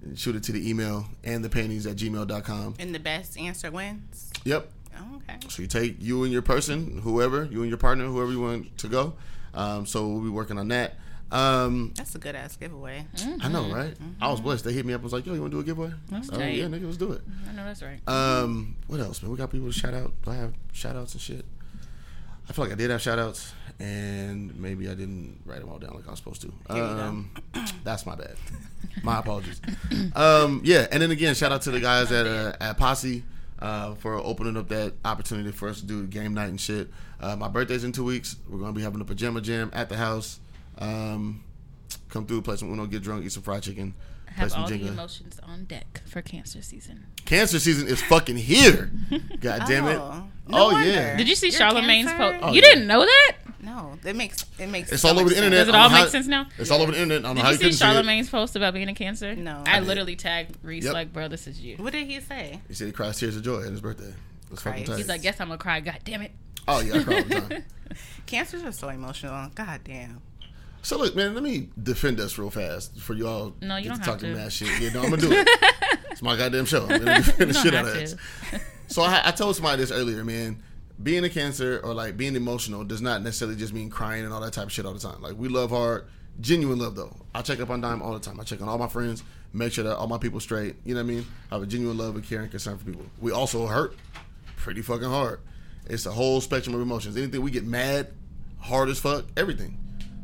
[0.02, 2.76] And shoot it to the email and the panties at gmail.com.
[2.80, 4.32] And the best answer wins.
[4.46, 4.72] Yep.
[4.98, 5.38] Oh, okay.
[5.50, 8.78] So you take you and your person, whoever, you and your partner, whoever you want
[8.78, 9.14] to go.
[9.54, 10.96] Um, so we'll be working on that.
[11.32, 13.06] Um, That's a good ass giveaway.
[13.42, 13.96] I know, right?
[14.20, 14.64] I was blessed.
[14.66, 15.92] They hit me up and was like, yo, you want to do a giveaway?
[16.10, 17.22] That's Oh, yeah, nigga, let's do it.
[17.48, 18.00] I know that's right.
[18.08, 19.32] Um, what else, man?
[19.32, 20.12] We got people to shout out.
[20.24, 21.46] Do I have shout outs and shit?
[22.50, 25.78] I feel like I did have shout outs, and maybe I didn't write them all
[25.78, 26.48] down like I was supposed to.
[26.74, 27.00] Here you go.
[27.00, 27.30] Um,
[27.84, 28.34] that's my bad.
[29.04, 29.62] My apologies.
[30.16, 33.24] um, yeah, and then again, shout out to the guys at uh, at Posse
[33.60, 36.90] uh, for opening up that opportunity for us to do game night and shit.
[37.20, 38.36] Uh, my birthday's in two weeks.
[38.50, 40.40] We're gonna be having a pajama jam at the house.
[40.78, 41.44] Um,
[42.10, 43.94] come through, play some Uno, get drunk, eat some fried chicken,
[44.28, 47.06] play Have some all the emotions on deck for cancer season.
[47.26, 48.92] Cancer season is fucking here.
[49.42, 49.98] God damn it.
[50.00, 50.90] Oh, Oh, wonder.
[50.90, 51.16] yeah.
[51.18, 52.18] Did you see You're Charlemagne's cancer?
[52.40, 52.40] post?
[52.44, 52.62] Oh, you yeah.
[52.62, 53.36] didn't know that?
[53.62, 54.92] No, it makes it makes.
[54.92, 55.60] It's so all over much the internet.
[55.60, 56.48] Does it all know make how- sense now?
[56.58, 57.26] It's all over the internet.
[57.26, 57.94] I don't know how Did you you see couldn't see.
[57.96, 59.36] Charlemagne's post about being a cancer?
[59.36, 59.64] No.
[59.68, 60.94] I I literally tagged Reese Yep.
[60.94, 61.76] like, bro, this is you.
[61.78, 62.60] What did he say?
[62.68, 64.14] He said he cries tears of joy at his birthday.
[64.50, 64.88] That's fucking Christ.
[64.88, 64.96] tight.
[64.98, 65.80] He's He's like, guess I'm gonna cry.
[65.82, 66.32] God damn it.
[66.68, 67.64] oh yeah, I cry all the time.
[68.26, 69.50] Cancers are so emotional.
[69.56, 70.22] God damn.
[70.82, 73.54] So look, man, let me defend us real fast for y'all.
[73.62, 74.34] No, you get don't to talk to.
[74.34, 74.70] mad shit.
[74.82, 75.48] Yeah, no, I'm gonna do it.
[76.12, 76.84] it's my goddamn show.
[76.84, 78.16] I'm gonna defend the shit don't out of us.
[78.88, 80.64] So I, I told somebody this earlier, man.
[81.02, 84.42] Being a cancer or like being emotional does not necessarily just mean crying and all
[84.42, 85.22] that type of shit all the time.
[85.22, 86.06] Like we love hard,
[86.42, 87.16] genuine love though.
[87.34, 88.40] I check up on Dime all the time.
[88.40, 89.24] I check on all my friends,
[89.54, 90.76] make sure that all my people straight.
[90.84, 91.26] You know what I mean?
[91.52, 93.06] I have a genuine love and care and concern for people.
[93.22, 93.96] We also hurt
[94.58, 95.40] pretty fucking hard.
[95.86, 97.16] It's a whole spectrum of emotions.
[97.18, 98.12] Anything we get mad,
[98.60, 99.78] hard as fuck, everything.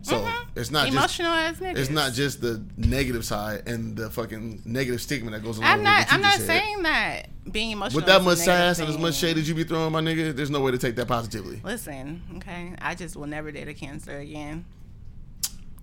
[0.06, 0.60] So mm-hmm.
[0.60, 1.78] it's not just Emotional as niggas.
[1.80, 5.80] it's not just the negative side and the fucking negative stigma that goes along I'm
[5.80, 5.98] with not.
[5.98, 6.62] what I'm not just said.
[6.62, 7.96] saying that being emotional.
[7.96, 10.36] With that is much sass and as much shade as you be throwing, my nigga,
[10.36, 11.60] there's no way to take that positively.
[11.64, 12.76] Listen, okay.
[12.80, 14.66] I just will never date a cancer again.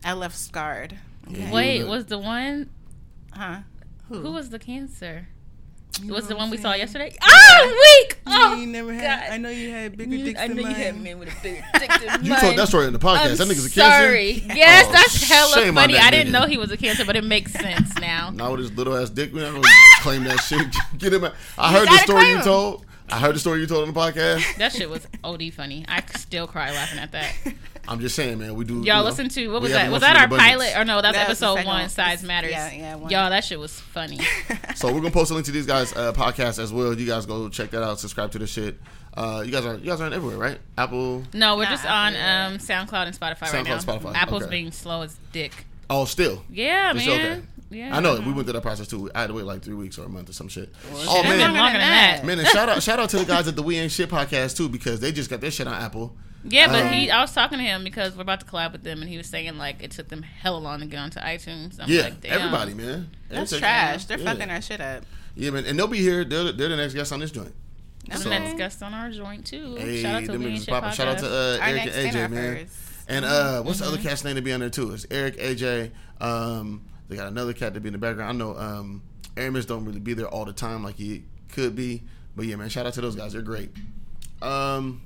[0.04, 0.96] I left scarred.
[1.28, 1.40] Okay.
[1.40, 1.52] Yeah.
[1.52, 2.70] Wait, was the one?
[3.32, 3.62] Huh?
[4.08, 4.20] Who?
[4.20, 5.26] Who was the cancer?
[6.06, 6.80] Was the one I'm we saw saying?
[6.80, 7.16] yesterday?
[7.22, 8.18] Ah, weak.
[8.26, 9.20] Oh, you never had.
[9.24, 9.32] God.
[9.32, 11.42] I know you had bigger You- dicks I than know you had men with a
[11.42, 13.30] bigger dick than You told that story in the podcast.
[13.30, 13.80] I'm that nigga's a cancer.
[14.06, 14.30] sorry.
[14.54, 15.94] Yes, Oh, that's hella shame on funny.
[15.94, 16.40] that I didn't nigga.
[16.40, 18.30] know he was a cancer, but it makes sense now.
[18.30, 20.66] Now with his little ass dick, we're not gonna claim that shit.
[20.98, 21.24] Get him.
[21.24, 21.34] Out.
[21.58, 22.42] I You heard the story claim you him.
[22.44, 22.86] told.
[23.10, 24.42] I heard the story you told on the podcast.
[24.58, 25.84] That shit was OD funny.
[25.88, 27.34] I still cry laughing at that.
[27.88, 28.54] I'm just saying, man.
[28.54, 28.74] We do.
[28.74, 29.90] you Y'all know, listen to what was that?
[29.90, 31.02] Was that our pilot or no?
[31.02, 31.80] That's That was the episode second one.
[31.82, 31.88] one.
[31.88, 32.52] Size matters.
[32.52, 33.10] Yeah, yeah, one.
[33.10, 34.20] Y'all, that shit was funny.
[34.76, 36.94] So we're gonna post a link to these guys' uh, podcast as well.
[36.98, 37.98] You guys go check that out.
[38.00, 38.78] Subscribe to the shit.
[39.14, 40.58] Uh, you guys are you guys aren't everywhere, right?
[40.78, 41.22] Apple.
[41.34, 43.76] No, we're Not just on um, SoundCloud and Spotify right now.
[43.78, 44.50] SoundCloud, Spotify, Apple's okay.
[44.50, 45.66] being slow as dick.
[45.90, 46.42] Oh, still.
[46.50, 47.20] Yeah, It's man.
[47.20, 47.42] okay.
[47.72, 49.10] Yeah, I know we went through that process too.
[49.14, 50.72] I had to wait like three weeks or a month or some shit.
[50.92, 52.24] oh It's shit, been man, longer than that.
[52.24, 54.56] man, and shout out shout out to the guys at the We Ain't Shit podcast
[54.56, 56.16] too because they just got their shit on Apple.
[56.44, 58.82] Yeah, but Um, he, I was talking to him because we're about to collab with
[58.82, 61.78] them, and he was saying like it took them hell long to get onto iTunes.
[61.80, 62.32] I'm Yeah, like, Damn.
[62.32, 63.10] everybody, man.
[63.28, 64.04] That's It's- trash.
[64.06, 64.24] They're yeah.
[64.32, 65.04] fucking our shit up.
[65.36, 66.24] Yeah, man, and they'll be here.
[66.24, 67.54] They're, they're the next guest on this joint.
[68.10, 69.76] I'm So- the next guest on our joint too.
[69.76, 70.90] Hey, Shout out to them We Ain't Shit popping.
[70.90, 72.56] Shout out to uh, Eric and AJ, man.
[72.66, 72.76] first.
[73.08, 73.94] And uh, what's the Mm-hmm.
[73.94, 74.92] other cat's name to be on there too?
[74.92, 75.90] It's Eric, AJ.
[76.20, 78.30] Um, they got another cat to be in the background.
[78.30, 79.02] I know um,
[79.36, 82.02] Aramis don't really be there all the time like he could be,
[82.34, 83.34] but yeah, man, shout out to those guys.
[83.34, 83.70] They're great.
[84.40, 85.02] Um,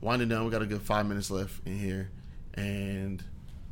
[0.00, 2.10] winding down, we got a good five minutes left in here,
[2.54, 3.22] and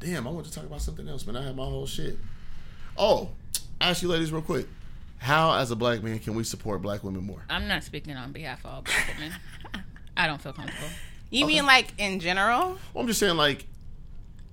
[0.01, 1.37] damn, I want to talk about something else, man.
[1.37, 2.19] I have my whole shit.
[2.99, 3.31] Oh,
[3.81, 4.67] ask you ladies real quick.
[5.19, 7.45] How, as a black man, can we support black women more?
[7.49, 9.33] I'm not speaking on behalf of all black women.
[10.17, 10.89] I don't feel comfortable.
[11.31, 11.55] You Okay.
[11.57, 12.79] mean like in general?
[12.93, 13.67] Well, I'm just saying, like,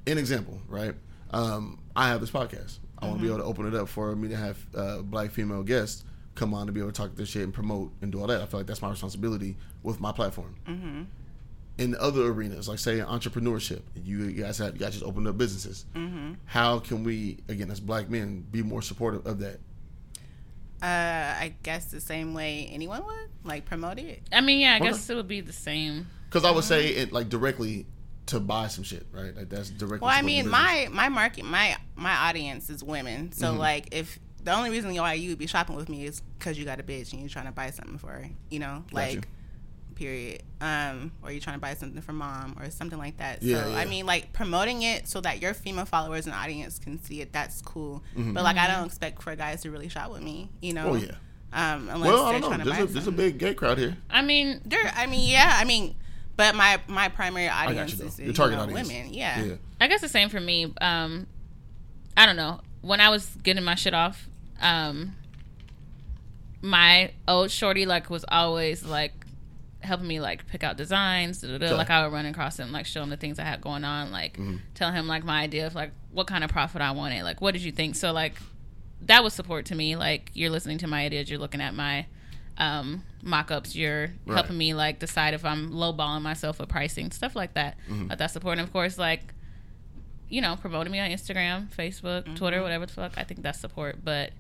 [0.06, 0.94] an example, right?
[1.32, 2.78] Um, I have this podcast.
[3.00, 5.32] I want to be able to open it up for me to have uh, black
[5.32, 6.04] female guests
[6.36, 8.42] come on to be able to talk this shit and promote and do all that.
[8.42, 10.56] I feel like that's my responsibility with my platform.
[10.68, 11.02] Mm-hmm.
[11.80, 15.86] In other arenas, like say entrepreneurship, you guys have you guys just opened up businesses.
[15.96, 16.34] Mm-hmm.
[16.46, 19.60] How can we, again, as black men, be more supportive of that?
[20.82, 20.86] Uh,
[21.40, 24.22] I guess the same way anyone would like promote it.
[24.32, 24.86] I mean, yeah, I Okay.
[24.86, 26.08] guess it would be the same.
[26.30, 27.86] Because I would say it like directly
[28.28, 29.36] to buy some shit, right?
[29.36, 30.06] Like that's directly.
[30.06, 33.32] Well, I mean, my my market, my my audience is women.
[33.32, 33.58] So Mhm.
[33.58, 36.64] like, if the only reason why you would be shopping with me is because you
[36.66, 39.16] got a bitch and you're trying to buy something for her, you know, Got you.
[39.18, 39.28] like,
[39.96, 40.44] period.
[40.62, 43.42] Um, or you're trying to buy something for mom or something like that.
[43.44, 43.78] Yeah, so yeah.
[43.78, 47.34] I mean, like promoting it so that your female followers and audience can see it.
[47.34, 48.04] That's cool.
[48.16, 48.34] Mhm.
[48.34, 50.90] But like, I don't expect for guys to really shop with me, you know.
[50.92, 51.12] Oh yeah.
[51.54, 52.64] Um, unless Well, I don't know.
[52.66, 53.98] There's a, there's a big gay crowd here.
[54.10, 55.96] I mean, There, I mean, yeah, I mean,
[56.38, 58.06] but my my primary audience you, though.
[58.06, 58.88] is Your you know, audience.
[58.90, 59.14] women.
[59.14, 59.44] Yeah.
[59.44, 59.54] Yeah.
[59.82, 60.74] I guess the same for me.
[60.80, 61.28] Um,
[62.16, 62.62] I don't know.
[62.82, 64.30] When I was getting my shit off,
[64.62, 65.16] um,
[66.62, 69.14] my old shorty like was always like
[69.82, 71.44] helping me like pick out designs.
[71.44, 71.74] Okay.
[71.74, 74.12] Like I would run across him, like show him the things I had going on,
[74.12, 74.60] like Mhm.
[74.74, 77.24] tell him like my idea of like what kind of profit I wanted.
[77.24, 77.96] Like what did you think?
[77.96, 78.34] So like
[79.04, 79.96] that was support to me.
[79.96, 82.08] Like you're listening to my ideas, you're looking at my
[82.60, 84.36] um mock-ups you're Right.
[84.36, 88.08] helping me like decide if i'm lowballing myself with pricing stuff like that Mhm.
[88.08, 89.34] but that's support and of course like
[90.30, 92.36] you know promoting me on instagram facebook Mm-hmm.
[92.36, 94.32] twitter whatever the fuck i think that's support but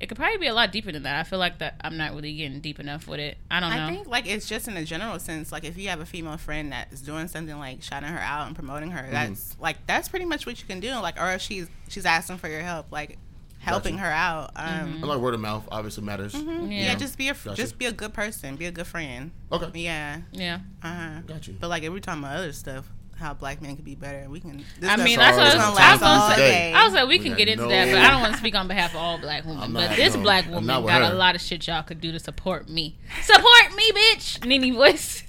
[0.00, 2.12] it could probably be a lot deeper than that i feel like that i'm not
[2.14, 4.76] really getting deep enough with it i don't know I think like it's just in
[4.76, 5.52] a general sense.
[5.52, 8.56] Like if you have a female friend that's doing something like shouting her out and
[8.56, 10.92] promoting her, that's like that's pretty much what you can do.
[10.94, 13.18] Like or if she's she's asking for your help, like
[13.60, 14.06] helping Gotcha.
[14.06, 14.50] her out.
[14.56, 16.32] Um, And like word of mouth obviously matters.
[16.34, 16.42] mhm.
[16.46, 16.72] Mm-hmm.
[16.72, 16.82] Yeah.
[16.86, 16.94] yeah.
[16.96, 17.54] just be a Gotcha.
[17.54, 19.30] just be a good person, be a good friend.
[19.52, 19.70] Okay.
[19.80, 21.20] Yeah, yeah uh huh.
[21.26, 21.54] Got you.
[21.60, 22.86] But like if we're talking about other stuff,
[23.18, 24.64] how black men could be better, we can.
[24.78, 26.72] This I mean, that's what I gonna was- last I was gonna say- day.
[26.72, 28.38] I was like, we, We can get into no- that, but I don't want to
[28.38, 29.62] speak on behalf of all black women.
[29.62, 31.12] I'm but this no, black woman got her.
[31.12, 32.96] a lot of shit y'all could do to support me.
[33.22, 34.42] Support me, bitch.
[34.46, 35.22] Nene voice.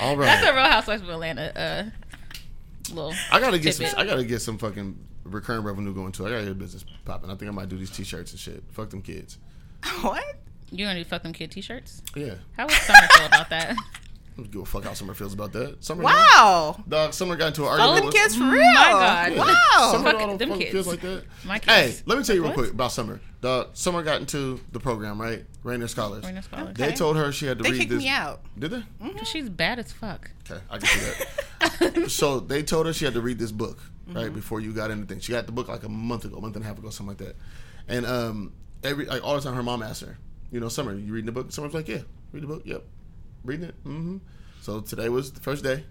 [0.00, 0.26] All right.
[0.26, 1.52] That's a Real Housewives of Atlanta.
[1.58, 3.12] Uh, little.
[3.32, 3.86] I gotta get some.
[3.86, 4.00] tidbit.
[4.00, 4.96] I gotta get some fucking
[5.32, 6.26] recurring revenue going to.
[6.26, 7.30] I gotta get a business popping.
[7.30, 8.62] I think I might do these t-shirts and shit.
[8.72, 9.38] Fuck them kids.
[10.00, 10.24] what?
[10.70, 12.02] You gonna do fuck them kid T-shirts?
[12.14, 12.34] Yeah.
[12.56, 13.74] How would Summer feel about that?
[14.38, 15.82] I don't give a fuck how Summer feels about that.
[15.82, 16.02] Summer.
[16.04, 16.84] Wow.
[16.86, 17.12] Dog.
[17.14, 17.96] Summer got into an Fuck argument.
[17.96, 18.52] them with- kids for real.
[18.74, 18.98] My real.
[18.98, 19.32] God.
[19.32, 19.38] Yeah.
[19.78, 19.92] Wow.
[19.92, 20.72] Summer Fuck don't them fucking kids.
[20.72, 21.24] feels like that.
[21.44, 21.98] My kids.
[21.98, 22.58] Hey, let me tell you real What?
[22.58, 23.20] quick about Summer.
[23.40, 23.70] Dog.
[23.72, 25.44] Summer got into the program, right?
[25.64, 26.24] Rainier Scholars.
[26.24, 26.76] Rainier Scholars.
[26.76, 28.02] They told her she had to read this They read kicked this.
[28.04, 28.40] me out.
[28.58, 28.76] Did they?
[29.02, 29.24] Mm-hmm.
[29.24, 30.30] She's bad as fuck.
[30.48, 31.24] Okay, I can see
[31.80, 32.10] that.
[32.10, 33.78] so they told her she had to read this book
[34.08, 34.16] Mm-hmm.
[34.16, 35.20] right before you got anything.
[35.20, 37.08] She got the book like a month ago, a month and a half ago, something
[37.16, 37.36] like that.
[37.88, 38.52] And um,
[38.82, 40.16] every like all the time, her mom asked her,
[40.50, 41.52] you know, Summer, you reading the book?
[41.52, 42.00] Summer's like, yeah,
[42.32, 42.62] read the book.
[42.64, 42.84] Yep,
[43.44, 43.74] reading it.
[43.84, 44.16] Mm-hmm.
[44.62, 45.84] So today was the first day.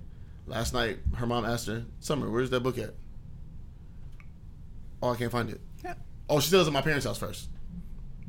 [0.47, 2.91] Last night, her mom asked her, Summer, where's that book at?
[5.01, 5.61] Oh, I can't find it.
[5.83, 5.97] Yep.
[6.29, 7.49] Oh, she still was at my parents' house first.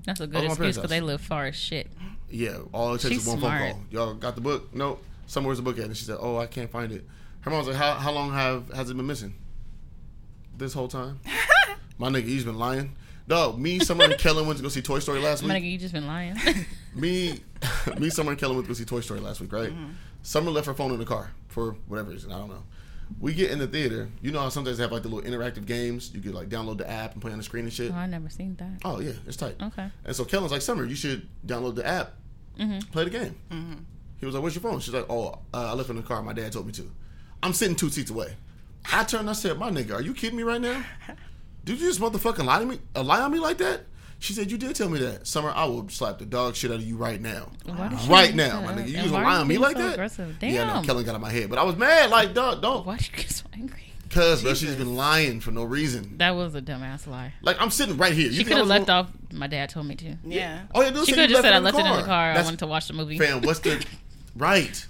[0.05, 1.89] That's a Oh, good excuse because they live far as shit.
[2.31, 3.61] Yeah, all it takes She's is one smart.
[3.61, 3.83] phone call.
[3.91, 4.75] Y'all got the book?
[4.75, 5.03] Nope.
[5.27, 5.85] Somewhere's the book at?
[5.87, 7.07] And she said, "Oh, I can't find it."
[7.41, 9.35] Her mom was like, "How how long have has it been missing?
[10.59, 11.21] This whole time?"
[11.99, 12.95] My nigga, he's been lying.
[13.27, 15.49] Dog, me, Summer, and Kellen went to go see Toy Story last week.
[15.49, 16.37] My nigga, you just been lying.
[16.95, 17.41] Me,
[17.99, 19.71] me, Summer, and Kellen went to go see Toy Story last week, right?
[19.71, 19.91] Mm-hmm.
[20.23, 22.33] Summer left her phone in the car for whatever reason.
[22.33, 22.63] I don't know.
[23.21, 24.09] We get in the theater.
[24.23, 26.11] You know how sometimes they have like the little interactive games.
[26.15, 27.93] You could like download the app and play on the screen and shit.
[27.93, 28.81] oh, I never seen that.
[28.85, 29.57] Oh yeah, it's tight.
[29.63, 29.89] Okay.
[30.05, 32.13] And so Kellen's like, Summer, you should download the app
[32.59, 32.91] Mhm.
[32.93, 33.87] Play the game.
[34.19, 36.03] He was like, "Where's your phone?" She's like, "Oh, uh, I left it in the
[36.03, 36.23] car.
[36.23, 36.91] My dad told me to."
[37.43, 38.35] I'm sitting two seats away.
[38.93, 39.23] I turned.
[39.23, 40.85] and I said, "My nigga, are you kidding me right now?
[41.65, 42.79] Did you just motherfucking lie to me?
[42.97, 43.83] Uh, lie on me like that?"
[44.21, 45.51] She said, "You did tell me that, Summer.
[45.55, 48.73] I will slap the dog shit out of you right now, Why right now, my
[48.73, 48.89] nigga.
[48.89, 50.37] You And just why lie on me like so that." aggressive?
[50.43, 50.85] Yeah, no, Damn.
[50.85, 52.11] Kellen got on my head, but I was mad.
[52.11, 53.85] Like, dog, don't, Why did you get so angry?
[54.11, 56.17] cause bro, she's been lying for no reason.
[56.19, 57.35] That was a dumbass lie.
[57.43, 58.27] Like, I'm sitting right here.
[58.27, 59.11] You She think could have left gonna- off.
[59.33, 60.17] My dad told me to.
[60.25, 60.63] Yeah.
[60.75, 62.33] Oh yeah, She said could have just said I it left it in the car.
[62.33, 63.19] I wanted to watch the movie.
[63.19, 63.85] Fam, what's the
[64.37, 64.85] right?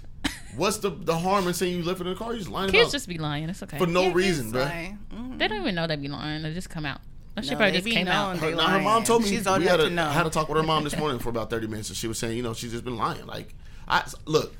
[0.59, 2.33] What's the the harm in saying you left it in the car?
[2.33, 3.49] You just lying Kids about just be lying.
[3.49, 3.77] It's okay.
[3.77, 4.61] for no Yeah, reason, kids bro.
[4.63, 4.97] lie.
[5.15, 5.37] Mhm.
[5.39, 6.43] They don't even know they be lying.
[6.43, 7.01] They just come out.
[7.35, 8.37] That shit No, probably just be came out.
[8.37, 10.05] Her, now, her mom told me She's old we enough had to know.
[10.07, 12.07] I had to talk with her mom this morning for about thirty minutes, and she
[12.07, 13.25] was saying, you know, she's just been lying.
[13.25, 13.53] Like,
[13.87, 14.53] I look,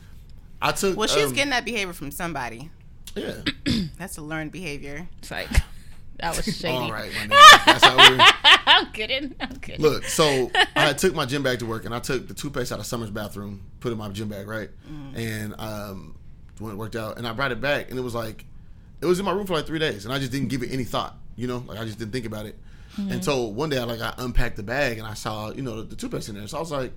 [0.62, 0.95] I took.
[0.97, 2.70] Well, she's um, getting that behavior from somebody.
[3.16, 3.41] yeah.
[3.97, 5.08] That's a learned behavior.
[5.20, 5.50] It's like
[6.22, 6.76] that was shady.
[6.76, 7.65] All right, my nigga.
[7.65, 8.20] That's how we.
[8.65, 9.36] I'm kidding.
[9.39, 9.82] I'm kidding.
[9.82, 12.80] Look, so I took my gym bag to work, and I took the toothpaste out
[12.80, 15.17] of Summer's bathroom, put it in my gym bag, right, mm.
[15.17, 16.17] and um,
[16.59, 18.45] when it worked out, and I brought it back, and it was like,
[19.01, 20.72] it was in my room for like three days, and I just didn't give it
[20.72, 22.57] any thought, you know, like I just didn't think about it.
[22.97, 23.11] Mm-hmm.
[23.11, 25.78] And so one day, I like I unpacked the bag, and I saw, you know,
[25.78, 26.91] the, the toothpaste in there, so I was like,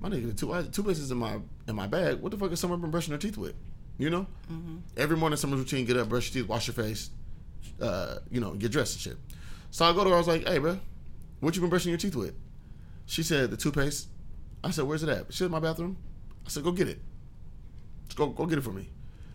[0.00, 1.38] my nigga, the, toothpaste is in my
[1.68, 2.20] in my bag.
[2.20, 3.54] What the fuck is Summer been brushing her teeth with?
[3.98, 4.78] You know, mm-hmm.
[4.96, 7.10] every morning Summer's routine: get up, brush your teeth, wash your face,
[7.80, 9.16] uh, you know, get dressed and shit.
[9.70, 10.78] So I go to her, I was like, hey, bro,
[11.40, 12.34] what you been brushing your teeth with?
[13.06, 14.08] She said the toothpaste.
[14.62, 15.26] I said, where's it at?
[15.32, 15.96] She said, my bathroom.
[16.46, 16.98] I said, go get it.
[18.06, 18.88] Just go go get it for me.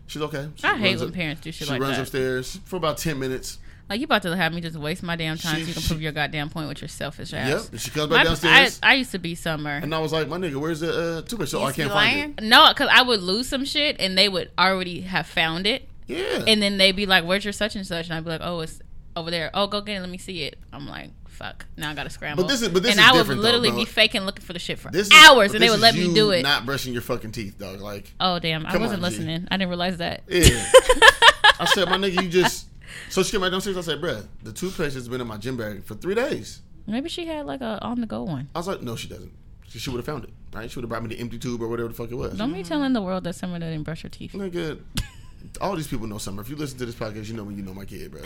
[0.07, 0.49] She's okay.
[0.55, 1.85] She I hate when up- parents do shit like that.
[1.85, 3.57] She runs upstairs for about ten minutes.
[3.89, 5.81] Like you about to have me just waste my damn time She- so you can
[5.83, 7.49] she- prove your goddamn point with your selfish ass.
[7.63, 7.71] Yep.
[7.71, 9.71] And she comes My- back downstairs, I, I used to be summer.
[9.77, 11.51] and I was like, my nigga, where's the uh, toothpaste?
[11.51, 12.43] So I can't find it.
[12.43, 15.87] No, because I would lose some shit and they would already have found it.
[16.07, 16.43] Yeah.
[16.47, 18.05] And then they'd be like, Where's your such and such?
[18.05, 18.79] And I'd be like, Oh, it's
[19.15, 19.49] over there.
[19.53, 19.99] Oh, go get it.
[20.01, 20.57] Let me see it.
[20.73, 21.65] I'm like, Fuck.
[21.77, 22.43] Now I gotta scramble.
[22.43, 24.45] But this is- but this and is I would different, though, literally be faking looking
[24.45, 26.43] for the shit for this is- hours and they would let me do it.
[26.43, 27.81] Not brushing your fucking teeth, dog.
[27.81, 28.65] Like, oh, damn.
[28.65, 29.47] I wasn't on, listening.
[29.51, 30.23] I didn't realize that.
[30.29, 30.47] yeah.
[31.59, 32.67] I said, my nigga, you just.
[33.09, 33.77] So she came back downstairs.
[33.77, 36.61] I said, bruh, the toothpaste has been in my gym bag for three days.
[36.87, 38.47] Maybe she had like a on the go one.
[38.55, 39.31] I was like, no, she doesn't.
[39.67, 40.69] She, she would have found it, right?
[40.69, 42.37] She would have brought me the empty tube or whatever the fuck it was.
[42.37, 44.31] Don't be telling the world that someone didn't brush her teeth.
[44.33, 44.79] Nigga,
[45.61, 46.41] all these people know Summer.
[46.41, 48.21] If you listen to this podcast, you know when you know my kid, bro.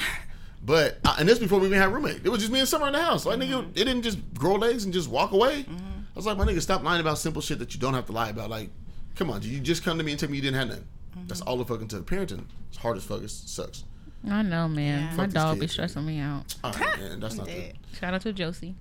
[0.64, 2.22] But uh, and this before we even had a roommate.
[2.26, 3.26] It was just me and Summer in the house.
[3.26, 5.66] Like nigga, it didn't just grow legs and just walk away.
[5.70, 8.12] I was like, my nigga, stop lying about simple shit that you don't have to
[8.12, 8.50] lie about.
[8.50, 8.70] Like,
[9.16, 10.88] come on, you just come to me and tell me you didn't have nothing.
[11.28, 12.44] That's all the fucking to the parenting.
[12.70, 13.22] It's hard as fuck.
[13.24, 13.84] It sucks.
[14.30, 15.00] I know, man.
[15.00, 15.10] Yeah.
[15.12, 16.56] My Fuck these dog be kids, stressing me out.
[16.64, 17.20] All right, man.
[17.22, 17.78] That's not I'm good.
[17.98, 18.76] Shout out to Josie.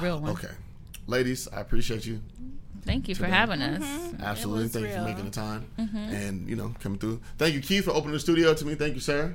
[0.00, 0.30] Real one.
[0.32, 0.48] Okay,
[1.06, 2.20] ladies, I appreciate you.
[2.84, 3.32] Thank you for Today.
[3.36, 4.14] having us.
[4.20, 4.62] Absolutely.
[4.64, 5.96] was Thank you for making the time Mm-hmm.
[5.96, 7.20] and you know coming through.
[7.38, 8.74] Thank you, Keith, for opening the studio to me.
[8.74, 9.34] Thank you, Sarah.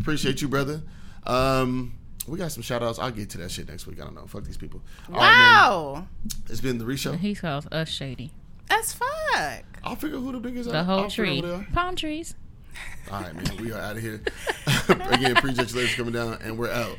[0.00, 0.82] Appreciate you, brother.
[1.26, 1.94] Um,
[2.28, 2.98] we got some shout outs.
[2.98, 4.00] I'll get to that shit next week.
[4.00, 4.26] I don't know.
[4.26, 4.80] Fuck these people.
[5.08, 5.30] All right, man.
[5.56, 6.06] Wow.
[6.48, 7.16] It's been the reshow.
[7.18, 8.32] He calls us shady.
[8.68, 9.64] That's fuck.
[9.84, 10.84] I'll figure who the biggest The are.
[10.84, 11.40] whole I'll tree.
[11.40, 11.66] who they are.
[11.72, 12.34] Palm trees.
[13.10, 13.56] All right, man.
[13.62, 14.20] We are out of here.
[14.88, 16.98] Again, appreciate you ladies coming down, and we're out.